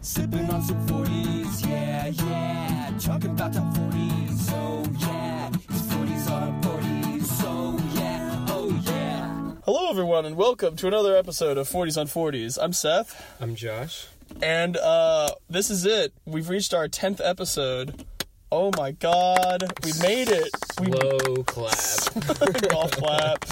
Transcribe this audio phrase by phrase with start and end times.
[0.00, 2.92] Sipping on some 40s, yeah, yeah.
[3.00, 5.50] Talking about top 40s, so yeah.
[5.54, 9.52] It's 40s on 40s, so yeah, oh yeah.
[9.64, 12.58] Hello, everyone, and welcome to another episode of 40s on 40s.
[12.60, 14.06] I'm Seth, I'm Josh.
[14.40, 16.12] and uh, this is it.
[16.24, 18.04] We've reached our 10th episode.
[18.50, 20.48] Oh my god, we made it.
[20.80, 21.74] We Low clap.
[22.70, 23.44] golf clap.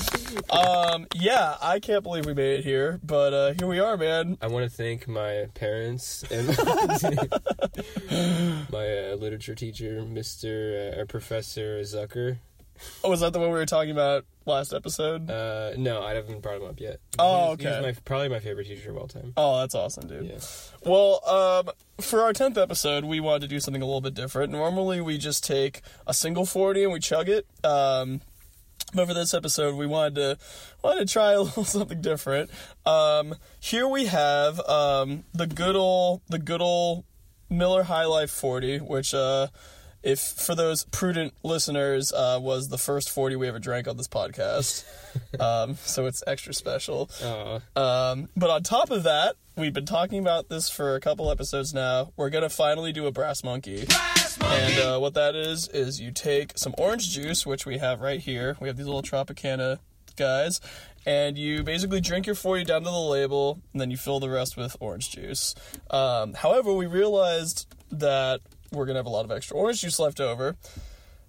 [0.50, 4.38] Um, yeah, I can't believe we made it here, but uh, here we are, man.
[4.40, 6.48] I want to thank my parents and
[8.72, 10.96] my uh, literature teacher, Mr.
[10.96, 12.38] Uh, or Professor Zucker.
[13.04, 15.30] Oh, was that the one we were talking about last episode?
[15.30, 17.00] Uh, no, I haven't brought him up yet.
[17.18, 17.80] Oh, He's- he's okay.
[17.82, 19.32] my, probably my favorite teacher of all time.
[19.36, 20.26] Oh, that's awesome, dude.
[20.26, 20.38] Yeah.
[20.84, 24.52] Well, um, for our 10th episode, we wanted to do something a little bit different.
[24.52, 27.46] Normally, we just take a single 40 and we chug it.
[27.64, 28.20] Um,
[28.94, 30.38] but for this episode, we wanted to
[30.82, 32.50] wanted to try a little something different.
[32.86, 37.04] Um, here we have um, the good old the good old
[37.50, 39.48] Miller High Life 40, which uh,
[40.06, 44.06] if for those prudent listeners uh, was the first 40 we ever drank on this
[44.06, 44.84] podcast.
[45.40, 47.10] um, so it's extra special.
[47.22, 51.30] Uh, Um, but on top of that, we've been talking about this for a couple
[51.30, 52.12] episodes now.
[52.16, 53.86] We're gonna finally do a brass monkey.
[54.40, 58.20] And uh, what that is is you take some orange juice, which we have right
[58.20, 58.56] here.
[58.60, 59.78] We have these little Tropicana
[60.16, 60.60] guys,
[61.04, 64.30] and you basically drink your 40 down to the label, and then you fill the
[64.30, 65.54] rest with orange juice.
[65.90, 68.40] Um, however, we realized that
[68.72, 70.56] we're gonna have a lot of extra orange juice left over.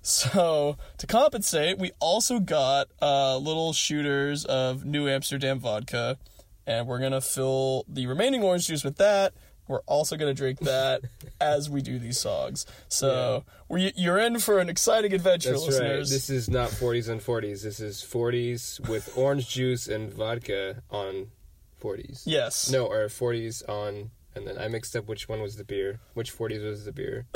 [0.01, 6.17] So to compensate, we also got uh, little shooters of New Amsterdam vodka,
[6.65, 9.33] and we're gonna fill the remaining orange juice with that.
[9.67, 11.01] We're also gonna drink that
[11.41, 12.65] as we do these songs.
[12.87, 15.71] So we you're in for an exciting adventure, that's right.
[15.71, 16.09] listeners.
[16.09, 17.63] This is not 40s and 40s.
[17.63, 21.27] This is 40s with orange juice and vodka on
[21.81, 22.23] 40s.
[22.25, 22.71] yes.
[22.71, 24.11] No, or 40s on.
[24.37, 25.99] And then I mixed up which one was the beer.
[26.13, 27.25] Which 40s was the beer?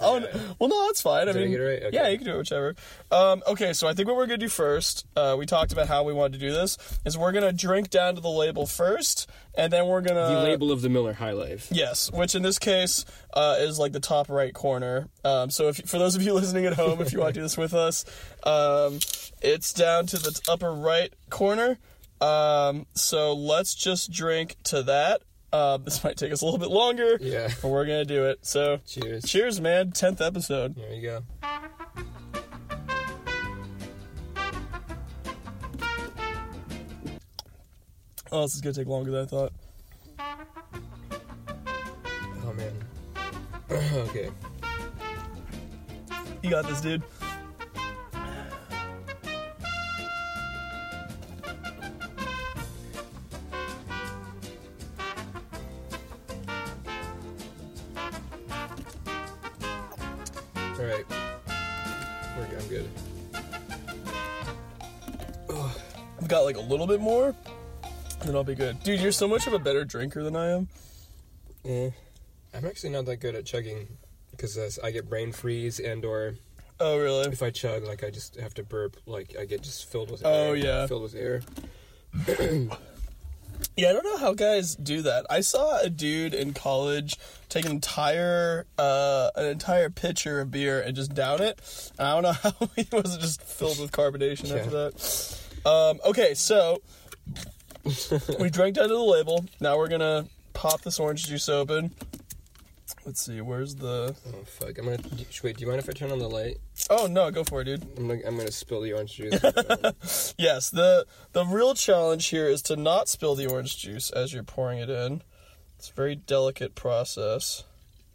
[0.00, 0.28] Oh no.
[0.58, 1.22] well, no, that's fine.
[1.28, 1.82] I Did I mean, get it right?
[1.84, 1.96] Okay.
[1.96, 2.74] yeah, you can do it whichever.
[3.10, 6.02] Um, okay, so I think what we're gonna do first, uh, we talked about how
[6.04, 9.72] we wanted to do this, is we're gonna drink down to the label first, and
[9.72, 11.68] then we're gonna the label of the Miller High Life.
[11.70, 15.08] Yes, which in this case uh, is like the top right corner.
[15.24, 17.42] Um, so if for those of you listening at home, if you want to do
[17.42, 18.04] this with us,
[18.44, 18.98] um,
[19.42, 21.78] it's down to the upper right corner.
[22.20, 25.22] Um, so let's just drink to that.
[25.52, 27.48] Uh, this might take us a little bit longer, Yeah.
[27.62, 28.40] but we're gonna do it.
[28.42, 29.24] So Cheers.
[29.24, 29.92] cheers, man!
[29.92, 30.74] Tenth episode.
[30.74, 31.22] There you go.
[38.32, 39.52] Oh, this is gonna take longer than I thought.
[42.44, 42.72] Oh man.
[44.08, 44.30] okay.
[46.42, 47.02] You got this, dude.
[66.46, 67.34] Like a little bit more,
[68.24, 68.82] then I'll be good.
[68.82, 70.68] Dude, you're so much of a better drinker than I am.
[71.64, 71.90] Eh.
[72.54, 73.86] I'm actually not that good at chugging
[74.30, 76.34] because uh, I get brain freeze and or
[76.78, 77.26] Oh, really?
[77.32, 78.96] if I chug, like I just have to burp.
[79.06, 80.56] Like I get just filled with Oh, air.
[80.56, 80.86] yeah.
[80.86, 81.42] Filled with air.
[83.74, 85.24] Yeah, I don't know how guys do that.
[85.30, 87.16] I saw a dude in college
[87.48, 91.58] take an entire uh, an entire pitcher of beer and just down it.
[91.98, 94.56] And I don't know how he wasn't just filled with carbonation Yeah.
[94.56, 95.40] after that.
[95.66, 96.80] Um, okay, so
[98.38, 99.44] we drank down to the label.
[99.60, 101.90] Now we're gonna pop this orange juice open.
[103.04, 104.14] Let's see, where's the?
[104.28, 104.78] Oh fuck!
[104.78, 104.98] I'm gonna
[105.42, 105.56] wait.
[105.56, 106.58] Do you mind if I turn on the light?
[106.88, 107.82] Oh no, go for it, dude.
[107.96, 110.34] I'm gonna, I'm gonna spill the orange juice.
[110.38, 114.44] Yes, the the real challenge here is to not spill the orange juice as you're
[114.44, 115.22] pouring it in.
[115.78, 117.64] It's a very delicate process.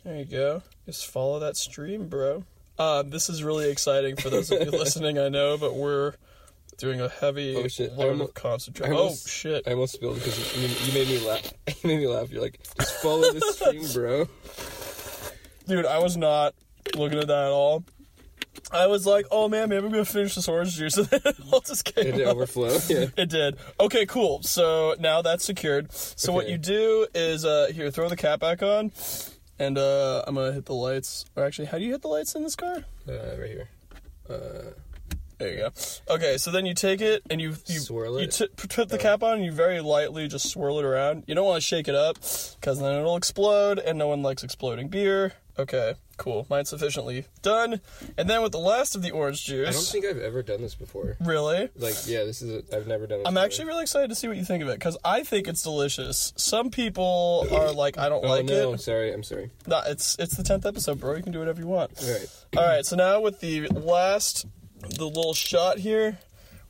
[0.05, 0.63] There you go.
[0.85, 2.45] Just follow that stream, bro.
[2.79, 6.13] Um, this is really exciting for those of you listening, I know, but we're
[6.81, 7.91] doing a heavy Oh, shit.
[7.91, 8.87] I load almo- of concentrate.
[8.89, 9.65] I Oh almost- shit!
[9.67, 11.53] I almost spilled because you, you made me laugh.
[11.83, 12.29] You made me laugh.
[12.31, 14.27] You're like, just follow the stream, bro.
[15.67, 16.53] Dude, I was not
[16.95, 17.83] looking at that at all.
[18.71, 21.35] I was like, oh man, maybe I'm gonna finish this orange juice, and then it
[21.51, 22.77] all just came Did it overflow?
[22.89, 23.05] Yeah.
[23.17, 23.55] It did.
[23.79, 24.41] Okay, cool.
[24.43, 25.91] So now that's secured.
[25.93, 28.91] So what you do is uh here, throw the cap back on,
[29.59, 31.25] and uh I'm gonna hit the lights.
[31.35, 32.83] Or actually, how do you hit the lights in this car?
[33.07, 33.69] Uh, right here.
[34.29, 34.71] Uh,
[35.41, 35.69] There you go.
[36.13, 39.23] Okay, so then you take it and you you Swirl you t- put the cap
[39.23, 41.23] on and you very lightly just swirl it around.
[41.25, 44.43] You don't want to shake it up because then it'll explode, and no one likes
[44.43, 45.33] exploding beer.
[45.59, 46.47] Okay, cool.
[46.49, 47.81] Mine's sufficiently done.
[48.17, 49.67] And then with the last of the orange juice.
[49.67, 51.17] I don't think I've ever done this before.
[51.19, 51.69] Really?
[51.75, 52.63] Like, yeah, this is.
[52.71, 53.19] A, I've never done.
[53.19, 53.45] This I'm before.
[53.45, 56.33] actually really excited to see what you think of it because I think it's delicious.
[56.37, 58.73] Some people are like, I don't Oh like no!
[58.73, 58.79] it.
[58.79, 59.49] Sorry, I'm sorry.
[59.67, 61.15] Nah, it's it's the tenth episode, bro.
[61.15, 61.91] You can do whatever you want.
[62.01, 62.29] All right.
[62.57, 64.45] All right, so now with the last,
[64.89, 66.19] the little shot here,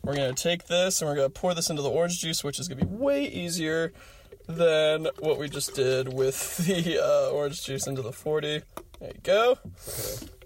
[0.04, 2.68] we're gonna take this and we're gonna pour this into the orange juice, which is
[2.68, 3.94] gonna be way easier
[4.48, 8.62] than what we just did with the uh, orange juice into the 40.
[9.00, 9.58] There you go.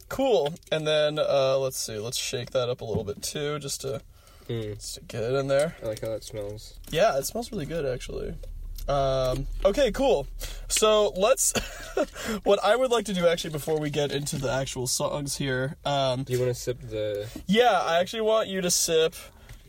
[0.10, 0.54] Cool.
[0.72, 4.02] And then uh, let's see, let's shake that up a little bit too, just to,
[4.48, 5.76] Mm, just to get it in there.
[5.82, 6.80] I like how that smells.
[6.92, 8.36] Yeah, it smells really good actually.
[8.88, 10.28] Um, okay, cool.
[10.68, 11.54] So let's.
[12.44, 15.76] what I would like to do actually before we get into the actual songs here.
[15.86, 17.28] Um, Do you want to sip the?
[17.48, 19.16] yeah, I actually want you to sip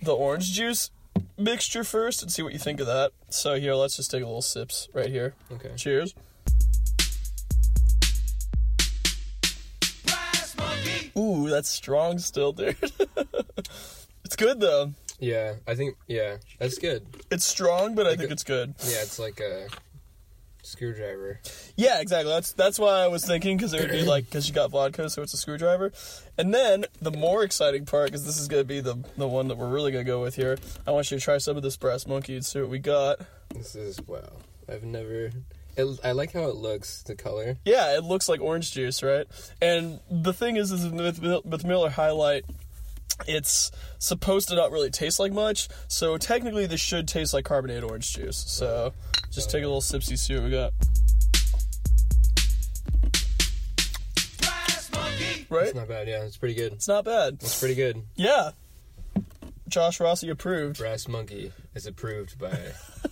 [0.02, 0.90] the orange juice
[1.38, 3.12] mixture first and see what you think of that.
[3.30, 5.34] So here, let's just take a little sips right here.
[5.52, 5.72] Okay.
[5.76, 6.14] Cheers.
[11.18, 12.76] Ooh, that's strong still, dude.
[14.24, 14.92] it's good though.
[15.18, 15.96] Yeah, I think.
[16.06, 17.06] Yeah, that's good.
[17.30, 18.74] It's strong, but I think it's good.
[18.84, 19.68] Yeah, it's like a
[20.62, 21.40] screwdriver.
[21.76, 22.32] Yeah, exactly.
[22.32, 25.08] That's that's why I was thinking because it would be like because you got vodka,
[25.08, 25.92] so it's a screwdriver.
[26.36, 29.56] And then the more exciting part, because this is gonna be the the one that
[29.56, 30.58] we're really gonna go with here.
[30.86, 33.20] I want you to try some of this brass monkey and see what we got.
[33.54, 34.32] This is wow.
[34.68, 35.30] I've never.
[35.76, 37.02] It, I like how it looks.
[37.02, 37.58] The color.
[37.64, 39.26] Yeah, it looks like orange juice, right?
[39.60, 42.44] And the thing is, is with, with Miller High Life,
[43.26, 45.68] it's supposed to not really taste like much.
[45.88, 48.44] So technically, this should taste like carbonated orange juice.
[48.46, 48.92] So
[49.30, 50.72] just take a little sipsy, see what we got.
[55.48, 55.68] Right?
[55.68, 56.08] It's not bad.
[56.08, 56.72] Yeah, it's pretty good.
[56.72, 57.34] It's not bad.
[57.34, 58.02] It's pretty good.
[58.16, 58.50] Yeah.
[59.68, 60.78] Josh Rossi approved.
[60.78, 62.56] Brass Monkey is approved by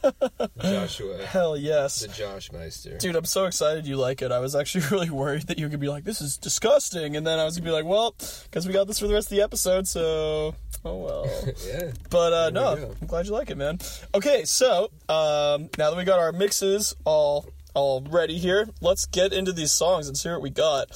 [0.62, 2.01] Joshua, Hell yes.
[2.01, 2.97] the Josh Meister.
[2.99, 4.31] Dude, I'm so excited you like it.
[4.31, 7.17] I was actually really worried that you could be like, this is disgusting.
[7.17, 8.15] And then I was going to be like, well,
[8.45, 10.55] because we got this for the rest of the episode, so.
[10.85, 11.27] Oh well.
[11.67, 11.93] Yeah.
[12.11, 12.95] But uh, no.
[13.01, 13.79] I'm glad you like it, man.
[14.15, 19.33] Okay, so um, now that we got our mixes all all ready here, let's get
[19.33, 20.91] into these songs and see what we got.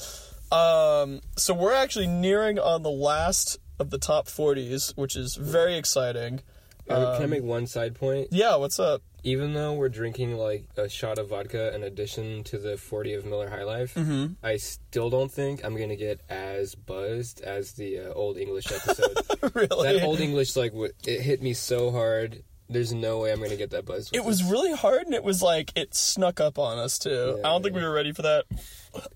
[0.51, 5.75] Um, so we're actually nearing on the last of the top 40s, which is very
[5.75, 6.41] exciting.
[6.89, 8.29] Uh, can I make one side point?
[8.31, 9.03] Yeah, what's up?
[9.23, 13.25] Even though we're drinking like a shot of vodka in addition to the 40 of
[13.25, 14.33] Miller High Life, Mm-hmm.
[14.43, 19.17] I still don't think I'm gonna get as buzzed as the uh, Old English episode.
[19.53, 19.93] really?
[19.99, 22.43] that Old English like w- it hit me so hard.
[22.69, 24.09] There's no way I'm gonna get that buzz.
[24.13, 24.49] It was this.
[24.49, 27.35] really hard and it was like it snuck up on us too.
[27.37, 27.47] Yeah.
[27.47, 28.45] I don't think we were ready for that.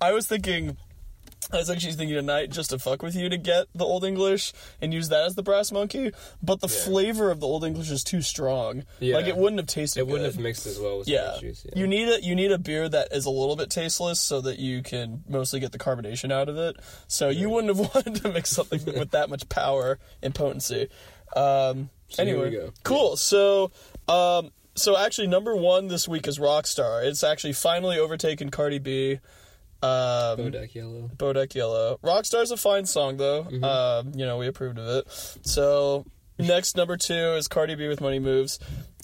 [0.02, 0.78] I was thinking
[1.52, 4.54] I was actually thinking tonight just to fuck with you to get the old English
[4.82, 6.12] and use that as the brass monkey,
[6.42, 6.84] but the Yeah.
[6.86, 8.84] flavor of the old English is too strong.
[9.00, 9.16] Yeah.
[9.16, 10.36] Like it wouldn't have tasted It wouldn't good.
[10.36, 11.38] have mixed as well with yeah.
[11.40, 11.66] juice.
[11.66, 11.80] Yeah.
[11.80, 14.60] You need a you need a beer that is a little bit tasteless so that
[14.60, 16.78] you can mostly get the carbonation out of it.
[17.08, 20.90] So you wouldn't have wanted to mix something with that much power and potency.
[21.36, 23.18] Um, So anyway, cool.
[23.18, 23.72] So,
[24.08, 27.04] um, so actually, number one this week is Rockstar.
[27.04, 29.20] It's actually finally overtaken Cardi B.
[29.84, 31.12] Um, Bodak Yellow.
[31.18, 32.00] Bodak Yellow.
[32.02, 33.44] Rockstar's a fine song though.
[33.44, 33.64] Mm-hmm.
[33.64, 35.40] Um, you know, we approved of it.
[35.46, 36.06] So
[36.40, 38.60] next number two is Cardi B with Money Moves.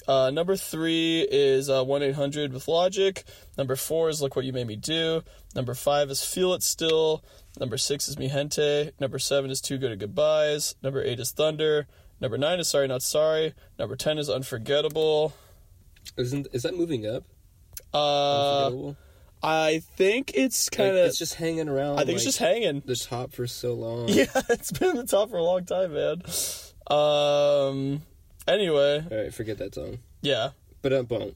[0.08, 3.24] Uh, number three is uh, 1 800 with Logic.
[3.58, 5.22] Number four is Look What You Made Me Do.
[5.54, 7.24] Number five is Feel It Still.
[7.60, 8.92] Number six is Mi Gente.
[9.00, 10.76] Number seven is Too Good at Goodbyes.
[10.82, 11.88] Number eight is Thunder.
[12.22, 13.54] Number nine is Sorry Not Sorry.
[13.78, 15.34] Number ten is Unforgettable.
[16.18, 17.26] Isn't is that moving up?
[17.94, 18.98] Uh, Unforgettable?
[19.42, 21.06] I think it's kind of.
[21.06, 22.00] it's just hanging around.
[22.00, 22.82] I think it's just hanging.
[22.86, 24.10] the top for so long.
[24.10, 26.22] Yeah, it's been the top for a long time, man.
[26.88, 28.02] Um.
[28.48, 30.00] Anyway, All right, forget that song.
[30.22, 30.50] yeah.
[30.82, 31.36] But um, boom.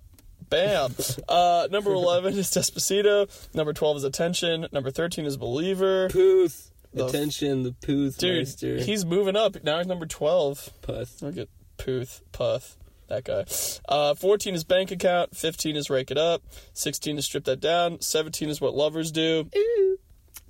[0.49, 0.95] Bam.
[1.29, 3.29] Uh, number eleven is Despacito.
[3.53, 4.67] Number twelve is Attention.
[4.71, 6.09] Number thirteen is Believer.
[6.09, 6.71] Puth.
[6.93, 8.77] The- Attention, the Puth Dude, Meister.
[8.77, 9.63] he's moving up.
[9.63, 10.69] Now he's number twelve.
[10.81, 11.21] Puth.
[11.23, 13.45] Look at Puth, Puth, that guy.
[13.87, 15.35] Uh, 14 is Bank Account.
[15.35, 16.43] 15 is Rake It Up.
[16.73, 18.01] 16 is Strip That Down.
[18.01, 19.49] 17 is What Lovers Do.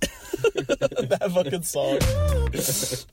[0.00, 1.98] that fucking song.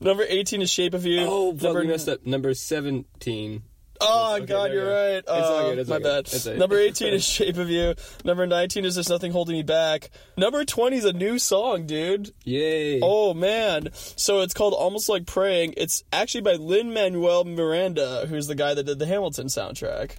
[0.00, 1.20] Number 18 is Shape of You.
[1.20, 2.24] Oh, fuck, number we messed up.
[2.26, 3.62] Number 17.
[4.04, 5.14] Oh Okay, God, you're go.
[5.14, 5.24] right.
[5.26, 6.28] Uh, good, it's my good.
[6.44, 6.58] bad.
[6.58, 7.94] Number 18 is Shape of You.
[8.24, 10.10] Number 19 is There's Nothing Holding Me Back.
[10.36, 12.32] Number 20 is a new song, dude.
[12.44, 13.00] Yay.
[13.02, 13.88] Oh man!
[13.94, 15.74] So it's called Almost Like Praying.
[15.76, 20.16] It's actually by Lin Manuel Miranda, who's the guy that did the Hamilton soundtrack.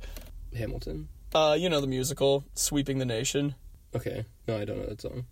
[0.56, 1.10] Hamilton.
[1.34, 3.56] Uh, you know the musical "Sweeping the Nation."
[3.96, 4.26] Okay.
[4.48, 5.26] No, I don't know that song.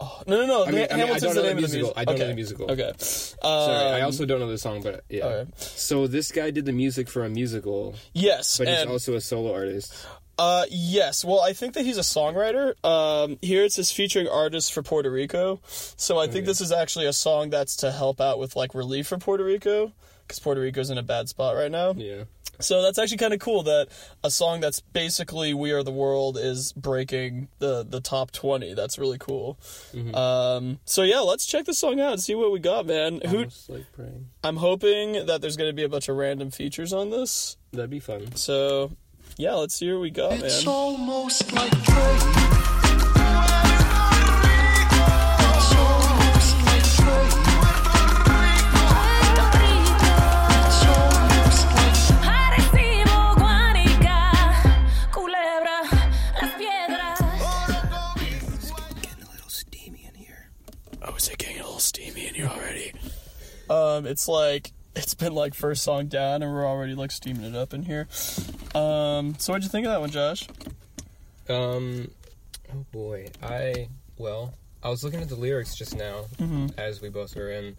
[0.00, 0.64] Oh, no, no, no.
[0.66, 1.78] I mean- I mean, I Hamilton's don't the know name the of the musical.
[1.78, 1.94] musical.
[1.96, 2.30] I don't know okay.
[2.30, 2.70] the musical.
[2.70, 2.92] Okay.
[2.98, 5.24] Sorry, I Um, also don't know the song, but yeah.
[5.24, 5.50] okay.
[5.56, 9.52] So this guy did the music for a musical, Yes, but he's also a solo
[9.54, 9.92] artist.
[10.38, 11.24] Uh, yes.
[11.24, 12.74] Well, I think that he's a songwriter.
[12.84, 15.60] Um, here it says featuring artists for Puerto Rico.
[15.66, 19.08] So I think this is actually a song that's to help out with like relief
[19.08, 21.92] for Puerto Rico because Puerto Rico's in a bad spot right now.
[21.96, 22.24] Yeah.
[22.60, 23.88] So that's actually kind of cool that
[24.24, 28.74] a song that's basically "We Are the World" is breaking the the top twenty.
[28.74, 29.58] That's really cool.
[30.14, 33.20] Um, so yeah, let's check this song out and see what we got, man.
[33.26, 33.38] Who
[33.68, 33.86] like.
[34.42, 37.56] I'm hoping that there's going to be a bunch of random features on this.
[37.72, 38.34] That'd be fun.
[38.34, 38.92] So
[39.36, 40.64] yeah, let's see what we got, It's man.
[63.70, 67.54] Um, it's like it's been like first song down, and we're already like steaming it
[67.54, 68.08] up in here.
[68.74, 70.48] Um, so what'd you think of that one, Josh?
[71.48, 72.10] Um,
[72.72, 76.24] oh boy, I well, I was looking at the lyrics just now
[76.76, 77.76] as we both were in.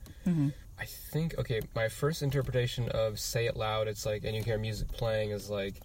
[0.80, 4.58] I think okay, my first interpretation of "Say It Loud," it's like, and you hear
[4.58, 5.76] music playing is like,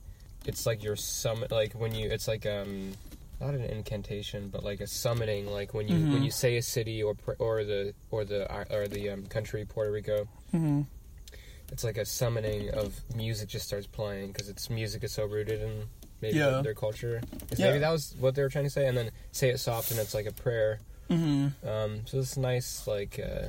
[0.45, 2.93] it's like your summon, like when you, it's like um,
[3.41, 7.03] not an incantation, but like a summoning, like when you when you say a city
[7.03, 10.29] or or the or the or the um, country Puerto Rico.
[11.73, 15.61] It's like a summoning of music just starts playing because its music is so rooted
[15.63, 15.85] in
[16.21, 16.61] maybe Yeah.
[16.63, 17.21] their, culture.
[17.57, 17.69] Yeah.
[17.69, 19.99] Maybe that was what they were trying to say, and then say it soft and
[19.99, 20.81] it's like a prayer.
[21.11, 21.67] Mm-hmm.
[21.69, 23.47] Um, so it's nice, like uh,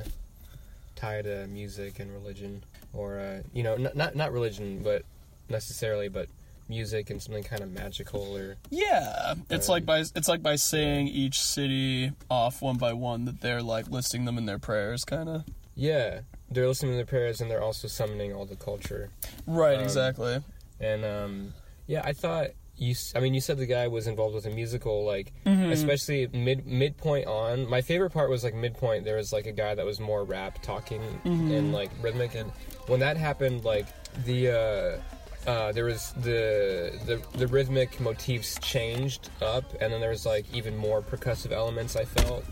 [0.96, 5.02] tie to music and religion, or uh, you know, n- not not religion, but
[5.48, 6.28] necessarily, but
[6.68, 11.08] music and something kind of magical or Yeah, it's like by it's like by saying
[11.08, 15.28] each city off one by one that they're like listing them in their prayers, kind
[15.28, 15.44] of.
[15.74, 16.20] yeah.
[16.48, 19.10] They're listening to their prayers and they're also summoning all the culture.
[19.48, 20.38] Right, Um, exactly.
[20.78, 21.54] And um,
[21.88, 22.94] yeah, I thought you.
[23.16, 25.72] i mean, you said the guy was involved with a musical, like Mm-hmm.
[25.72, 27.68] especially mid midpoint on.
[27.68, 29.04] My favorite part was like midpoint.
[29.04, 31.50] There was like a guy that was more rap talking Mm-hmm.
[31.50, 32.52] and like rhythmic, and
[32.86, 33.86] when that happened, like
[34.24, 34.50] the.
[34.50, 35.00] Uh,
[35.46, 40.44] uh, there was the, the the rhythmic motifs changed up, and then there was like
[40.54, 41.96] even more percussive elements.
[41.96, 42.44] I felt,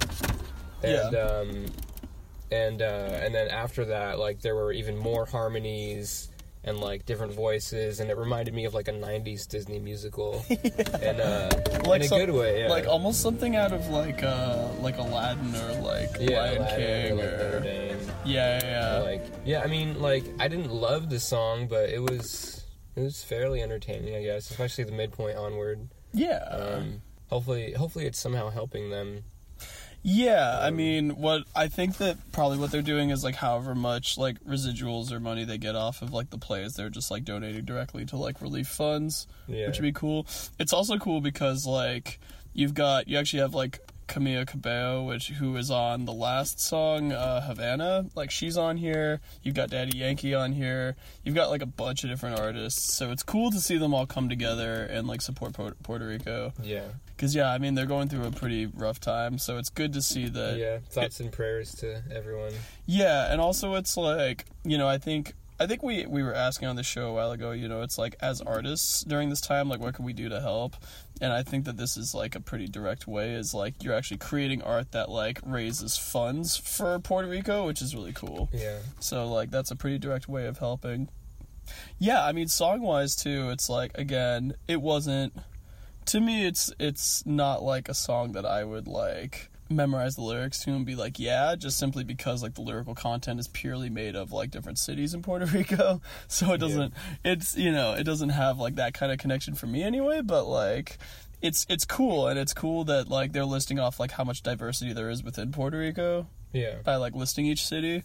[0.83, 1.19] and Yeah.
[1.21, 1.67] um,
[2.53, 2.85] and uh,
[3.23, 6.31] and then after that, like there were even more harmonies
[6.67, 11.21] and like different voices, and it reminded me of like a '90s Disney musical, and
[11.21, 11.51] uh,
[11.93, 12.69] in a some- good way, yeah.
[12.69, 17.13] Like almost something out of like uh like Aladdin or like yeah, Lion Aladdin King
[17.21, 17.65] or, like, or
[18.25, 18.99] yeah, yeah, yeah.
[19.01, 22.54] Like, yeah, I mean, like I didn't love the song, but it was
[22.97, 25.89] it was fairly entertaining, I guess, especially the midpoint onward.
[26.13, 26.39] yeah.
[26.51, 29.25] Um, hopefully, hopefully it's somehow helping them.
[30.07, 34.19] Yeah, I mean, what I think that probably what they're doing is like however much
[34.19, 37.65] like residuals or money they get off of like the plays, they're just like donating
[37.65, 39.67] directly to like relief funds, Yeah.
[39.67, 40.27] which would be cool.
[40.59, 42.21] It's also cool because like
[42.53, 47.13] you've got you actually have like Camila Cabello, which who is on the last song
[47.13, 49.21] uh, Havana, like she's on here.
[49.43, 50.97] You've got Daddy Yankee on here.
[51.25, 54.07] You've got like a bunch of different artists, so it's cool to see them all
[54.07, 56.53] come together and like support Puerto, Puerto Rico.
[56.63, 56.85] Yeah,
[57.17, 60.03] Because yeah, I mean they're going through a pretty rough time, so it's good to
[60.03, 60.59] see that.
[60.59, 60.79] yeah.
[60.91, 62.53] Thoughts and prayers to everyone.
[62.87, 66.69] Yeah, and also it's like you know I think I think we we were asking
[66.69, 67.53] on the show a while ago.
[67.53, 70.41] You know, it's like as artists during this time, like what can we do to
[70.41, 70.77] help?
[71.21, 73.35] And I think that this is like a pretty direct way.
[73.35, 77.95] Is like you're actually creating art that like raises funds for Puerto Rico, which is
[77.95, 78.49] really cool.
[78.53, 81.09] Yeah, So like that's a pretty direct way of helping.
[81.99, 85.35] Yeah, I mean song wise too, it's like again, it wasn't
[86.07, 90.63] to me it's it's not like a song that I would like memorize the lyrics
[90.65, 94.17] to and be like, yeah, just simply because like the lyrical content is purely made
[94.17, 96.01] of like different cities in Puerto Rico.
[96.29, 99.67] So it doesn't it's you know, it doesn't have like that kind of connection for
[99.67, 100.99] me anyway, but like
[101.43, 104.93] it's it's cool and it's cool that like they're listing off like how much diversity
[104.93, 108.05] there is within Puerto Rico yeah, by like listing each city.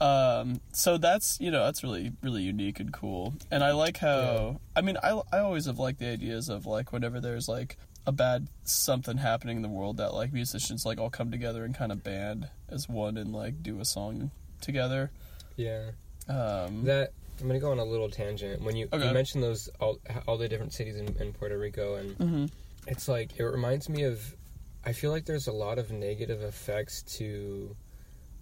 [0.00, 3.34] Um, so that's you know that's really really unique and cool.
[3.50, 6.92] And I like how I mean I I always have liked the ideas of like
[6.92, 11.10] whenever there's like a bad something happening in the world that like musicians like all
[11.10, 14.30] come together and kind of band as one and like do a song
[14.60, 15.10] together.
[15.56, 15.90] yeah.
[16.28, 18.62] Um, That I'm gonna go on a little tangent.
[18.62, 19.06] When you, Okay.
[19.08, 22.50] you mentioned those all, all the different cities in, in Puerto Rico, and Mhm.
[22.86, 24.36] it's like it reminds me of.
[24.84, 27.76] I feel like there's a lot of negative effects to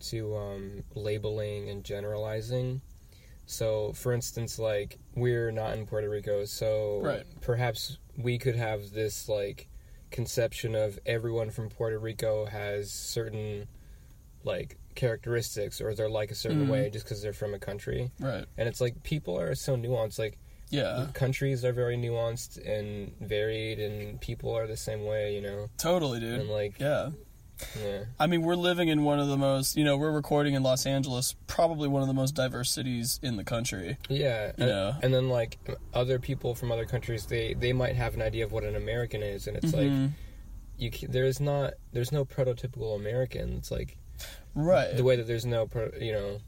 [0.09, 2.81] to um, labeling and generalizing.
[3.51, 7.25] So, for instance, like we're not in Puerto Rico, so Right.
[7.41, 9.67] perhaps we could have this like
[10.13, 13.67] conception of everyone from Puerto Rico has certain
[14.45, 16.71] like characteristics or they're like a certain Mhm.
[16.71, 18.45] way just because they're from a country right.
[18.59, 20.39] and it's like people are so nuanced like
[20.73, 25.35] Yeah, countries are very nuanced and varied, and people are the same way.
[25.35, 26.39] You know, totally, dude.
[26.41, 27.11] and like Yeah.
[27.81, 30.63] Yeah, I mean, we're living in one of the most, you know, we're recording in
[30.63, 33.97] Los Angeles, probably one of the most diverse cities in the country.
[34.09, 34.93] yeah, and, Yeah.
[35.03, 35.59] and then like
[35.95, 39.23] other people from other countries, they they might have an idea of what an American
[39.23, 40.11] is, and it's like Mhm.
[40.79, 43.55] you there's not there's no prototypical American.
[43.59, 43.97] It's like
[44.55, 44.97] right.
[44.97, 46.39] the way that there's no pro, you know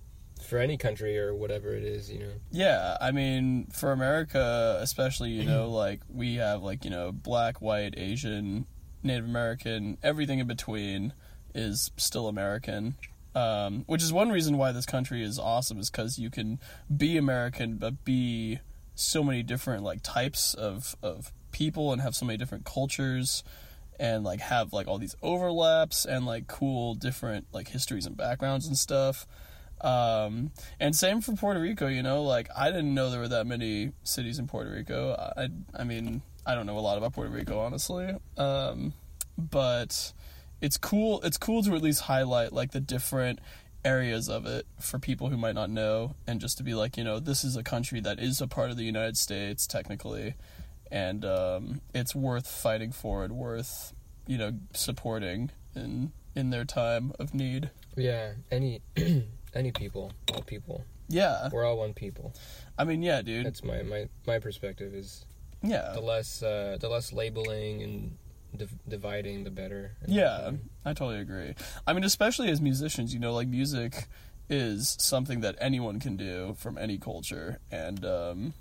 [0.42, 2.33] for any country or whatever it is, you know.
[2.50, 7.62] Yeah, I mean, for America, especially, you know, like we have like, you know, black,
[7.62, 8.66] white, Asian,
[9.02, 11.12] Native American, everything in between
[11.54, 12.97] is still American.
[13.35, 16.61] Um, which is one reason why this country is awesome is cuz you can
[16.94, 18.59] be American but be
[18.94, 23.42] so many different like types of of people and have so many different cultures
[23.99, 28.66] and like have like all these overlaps and like cool different like histories and backgrounds
[28.66, 29.26] and stuff.
[29.80, 33.47] Um, and same for Puerto Rico, you know, like I didn't know there were that
[33.47, 35.12] many cities in Puerto Rico.
[35.37, 38.15] I, I mean, I don't know a lot about Puerto Rico, honestly.
[38.37, 38.95] Um,
[39.39, 40.13] but
[40.61, 41.21] it's cool.
[41.23, 43.41] It's cool to at least highlight like the different
[43.85, 47.05] areas of it for people who might not know, and just to be like, you
[47.05, 50.35] know, this is a country that is a part of the United States technically,
[50.91, 53.93] and um, it's worth fighting for and worth,
[54.27, 57.71] you know, supporting in in their time of need.
[57.97, 58.81] Yeah, any
[59.55, 60.85] any people, all people.
[61.09, 62.33] Yeah, We're all one people.
[62.79, 63.45] I mean, yeah, dude.
[63.45, 65.27] That's my my my perspective is
[65.62, 68.19] yeah, the less uh, the less labeling and
[68.57, 69.92] div- dividing, the better.
[70.07, 70.52] Yeah,
[70.85, 71.54] I totally agree.
[71.87, 74.07] I mean, especially as musicians, you know, like music
[74.49, 78.54] is something that anyone can do from any culture, and um,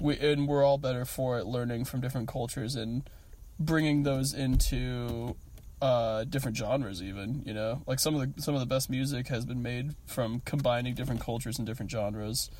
[0.00, 3.08] we and we're all better for it, learning from different cultures and
[3.58, 5.36] bringing those into
[5.80, 7.02] uh, different genres.
[7.02, 9.94] Even you know, like some of the some of the best music has been made
[10.06, 12.50] from combining different cultures and different genres.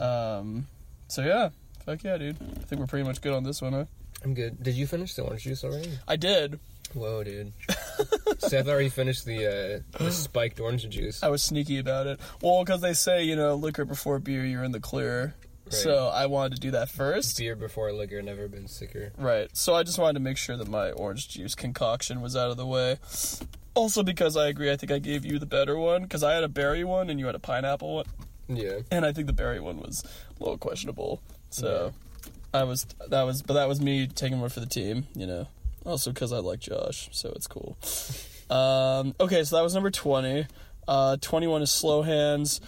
[0.00, 0.66] Um,
[1.08, 1.50] so yeah,
[1.86, 2.36] fuck yeah, dude.
[2.40, 3.84] I think we're pretty much good on this one, huh?
[4.24, 4.62] I'm good.
[4.62, 5.90] Did you finish the orange juice already?
[6.06, 6.58] I did.
[6.94, 7.52] Whoa, dude.
[8.38, 11.22] Seth already finished the uh, the spiked orange juice.
[11.22, 12.20] I was sneaky about it.
[12.42, 15.34] Well, because they say, you know, liquor before beer, you're in the clear.
[15.66, 15.74] Right.
[15.74, 17.38] So I wanted to do that first.
[17.38, 19.12] Beer before liquor, never been sicker.
[19.18, 19.48] Right.
[19.56, 22.56] So I just wanted to make sure that my orange juice concoction was out of
[22.56, 22.98] the way.
[23.74, 26.02] Also, because I agree, I think I gave you the better one.
[26.02, 28.06] Because I had a berry one and you had a pineapple one.
[28.48, 28.78] Yeah.
[28.92, 31.20] And I think the berry one was a little questionable.
[31.56, 31.92] So
[32.52, 35.46] I was, that was, but that was me taking one for the team, you know.
[35.84, 37.76] Also because I like Josh, so it's cool.
[38.48, 40.46] Um, okay, so that was number 20.
[40.86, 42.60] Uh, 21 is Slow Hands.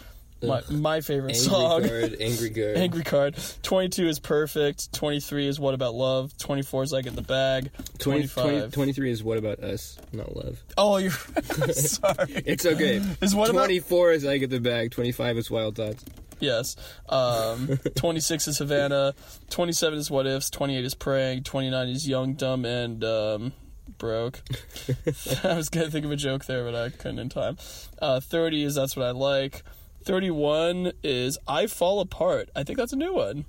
[0.43, 1.83] My, my favorite Angry song.
[1.83, 2.77] card, angry Card.
[2.77, 3.37] Angry card.
[3.63, 4.93] 22 is perfect.
[4.93, 6.37] 23 is what about love.
[6.39, 7.71] 24 is I get the bag.
[7.99, 8.45] 20, 25.
[8.45, 10.61] 20 23 is what about us, not love.
[10.77, 11.11] Oh, you're
[11.73, 12.43] sorry.
[12.45, 13.01] It's okay.
[13.21, 16.05] Is what about 24 is I get the bag, 25 is wild thoughts.
[16.41, 16.77] Yes.
[17.09, 19.15] Um, 26 is Havana.
[19.51, 20.51] 27 is What Ifs.
[20.51, 21.43] 28 is Praying.
[21.45, 23.53] 29 is Young, Dumb, and um,
[23.99, 24.41] Broke.
[25.45, 27.57] I was going to think of a joke there, but I couldn't in time.
[28.01, 29.63] Uh, 30 is That's What I Like.
[30.05, 32.51] 31 is I Fall Apart.
[32.57, 33.45] I think that's a new one.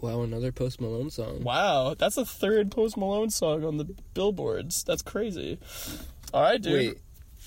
[0.00, 1.42] Wow, another Post Malone song.
[1.42, 1.94] Wow.
[1.96, 4.84] That's the third Post Malone song on the billboards.
[4.84, 5.58] That's crazy.
[6.34, 6.72] All right, dude.
[6.74, 6.98] Wait,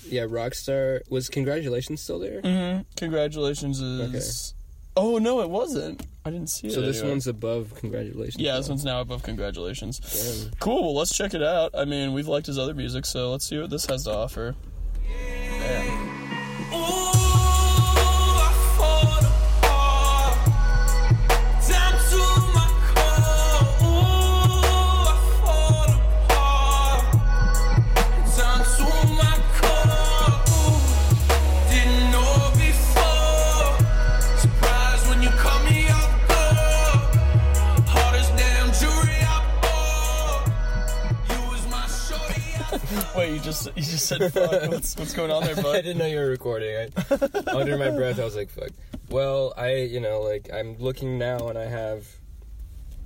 [0.08, 2.40] yeah, Rockstar was Congratulations still there?
[2.40, 4.54] hmm Congratulations is.
[4.98, 6.06] Oh, no, it wasn't.
[6.24, 6.72] I didn't see it.
[6.72, 7.12] So this anywhere.
[7.14, 8.36] one's above Congratulations.
[8.42, 9.98] Yeah, this one's now above congratulations.
[9.98, 10.52] Damn.
[10.60, 11.70] Cool, well, let's check it out.
[11.74, 14.54] I mean, we've liked his other music, so let's see what this has to offer.
[15.08, 15.97] Man.
[43.28, 44.70] Wait, you just you just said fuck.
[44.70, 45.66] What's what's going on there, bud?
[45.76, 46.74] I didn't know you were recording.
[47.10, 48.70] I, under my breath, I was like, "Fuck."
[49.10, 52.06] Well, I, you know, like I'm looking now, and I have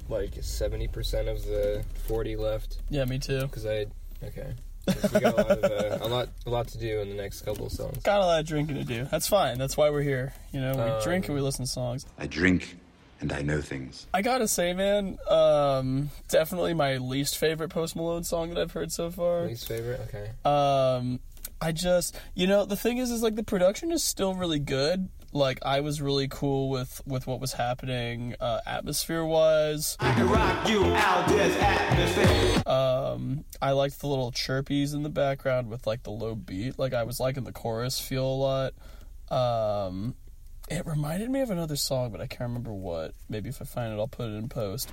[0.09, 3.41] like seventy percent of the forty left Yeah, me too.
[3.43, 3.87] because I,
[4.23, 4.53] okay,
[4.87, 7.17] 'Cause we got a lot, of, uh, a lot, a lot to do in the
[7.17, 7.99] next couple of songs.
[8.05, 9.05] Got a lot of drinking to do.
[9.11, 9.59] That's fine.
[9.59, 10.35] That's why we're here.
[10.53, 12.07] You know, we Um, drink and we listen to songs.
[12.19, 12.77] I drink
[13.23, 14.07] and I know things.
[14.13, 18.93] I gotta say, man, um, definitely my least favorite Post Malone song that I've heard
[18.93, 19.47] so far.
[19.47, 20.31] Least favorite, okay.
[20.45, 21.21] Um,
[21.61, 25.09] I just, you know, the thing is, is like the production is still really good.
[25.33, 29.97] Like I was really cool with with what was happening, uh, atmosphere wise.
[30.01, 32.63] I can rock you out this atmosphere.
[32.67, 36.79] Um, I liked the little chirpies in the background with like the low beat.
[36.79, 38.73] Like I was liking the chorus feel a
[39.31, 39.87] lot.
[39.87, 40.17] Um,
[40.73, 43.13] It reminded me of another song, but I can't remember what.
[43.29, 44.91] Maybe if I find it, I'll put it in post.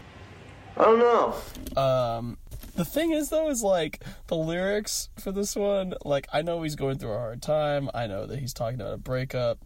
[0.75, 1.81] I don't know.
[1.81, 2.37] Um,
[2.75, 5.93] the thing is, though, is like the lyrics for this one.
[6.03, 7.89] Like, I know he's going through a hard time.
[7.93, 9.59] I know that he's talking about a breakup.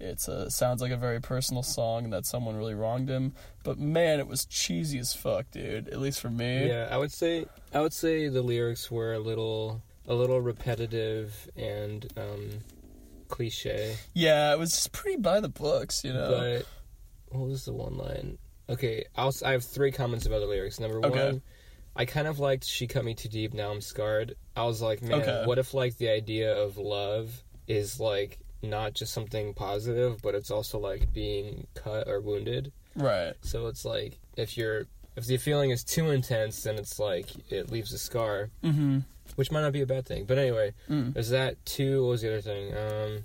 [0.00, 3.34] It's a sounds like a very personal song and that someone really wronged him.
[3.62, 5.88] But man, it was cheesy as fuck, dude.
[5.88, 6.68] At least for me.
[6.68, 11.50] Yeah, I would say I would say the lyrics were a little a little repetitive
[11.54, 12.50] and um,
[13.30, 13.96] cliche.
[14.14, 16.30] Yeah, it was just pretty by the books, you know.
[16.30, 16.66] But
[17.36, 18.38] what was the one line?
[18.68, 20.78] Okay, I'll, I have three comments about the lyrics.
[20.78, 21.26] Number Okay.
[21.32, 21.42] one,
[21.96, 25.02] I kind of liked "She Cut Me Too Deep, Now I'm Scarred." I was like,
[25.02, 25.42] man, Okay.
[25.46, 30.50] what if like the idea of love is like not just something positive, but it's
[30.50, 32.72] also like being cut or wounded.
[32.94, 33.32] right.
[33.40, 34.84] So it's like if you're
[35.16, 38.98] if the feeling is too intense, then it's like it leaves a scar, Mm-hmm.
[39.36, 40.24] Which might not be a bad thing.
[40.24, 41.14] But anyway, Mm.
[41.14, 41.64] there's that.
[41.64, 42.02] Two.
[42.04, 42.74] What was the other thing?
[42.76, 43.24] Um,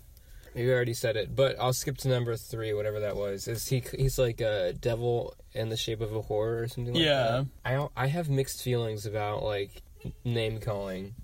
[0.54, 3.48] maybe I already said it, but I'll skip to number three, whatever that was.
[3.48, 3.84] Is he?
[3.98, 7.44] He's like a devil in the shape of a horror or something like Yeah.
[7.64, 7.90] that.
[7.96, 9.82] I I have mixed feelings about like
[10.24, 11.16] name calling.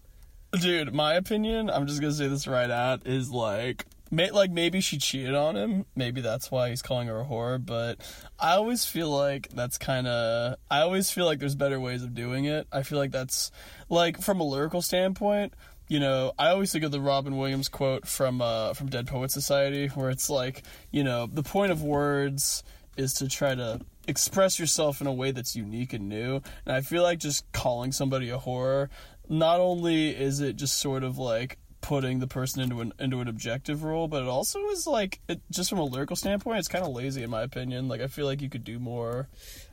[0.59, 4.81] Dude, my opinion, I'm just gonna say this right out, is like, may, like maybe
[4.81, 5.85] she cheated on him.
[5.95, 7.63] Maybe that's why he's calling her a whore.
[7.65, 7.99] But
[8.39, 10.57] I always feel like that's kind of.
[10.69, 12.67] I always feel like there's better ways of doing it.
[12.71, 13.51] I feel like that's
[13.89, 15.53] like from a lyrical standpoint.
[15.87, 19.31] You know, I always think of the Robin Williams quote from uh, from Dead Poet
[19.31, 22.63] Society, where it's like, you know, the point of words
[22.97, 26.41] is to try to express yourself in a way that's unique and new.
[26.65, 28.89] And I feel like just calling somebody a whore,
[29.29, 33.27] not only is it just sort of like putting the person into an into an
[33.27, 36.85] objective role, but it also is like it, just from a lyrical standpoint, it's kind
[36.85, 37.87] of lazy in my opinion.
[37.87, 39.27] Like I feel like you could do more.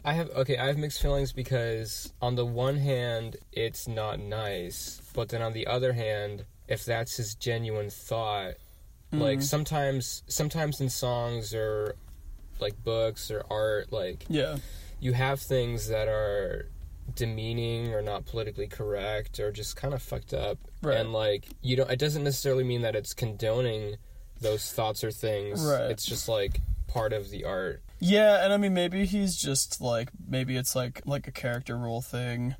[0.04, 0.56] I have okay.
[0.58, 5.52] I have mixed feelings because on the one hand, it's not nice, but then on
[5.52, 8.54] the other hand, if that's his genuine thought,
[9.12, 9.42] like mm-hmm.
[9.42, 11.94] sometimes, sometimes in songs or
[12.60, 14.56] like books or art, like Yeah.
[15.00, 16.68] you have things that are
[17.14, 20.96] demeaning or not politically correct or just kind of fucked up, Right.
[20.98, 21.90] and like you don't.
[21.90, 23.96] It doesn't necessarily mean that it's condoning
[24.40, 25.64] those thoughts or things.
[25.64, 25.90] Right.
[25.90, 27.82] It's just like part of the art.
[28.00, 32.00] Yeah, and I mean maybe he's just like maybe it's like like a character role
[32.02, 32.54] thing.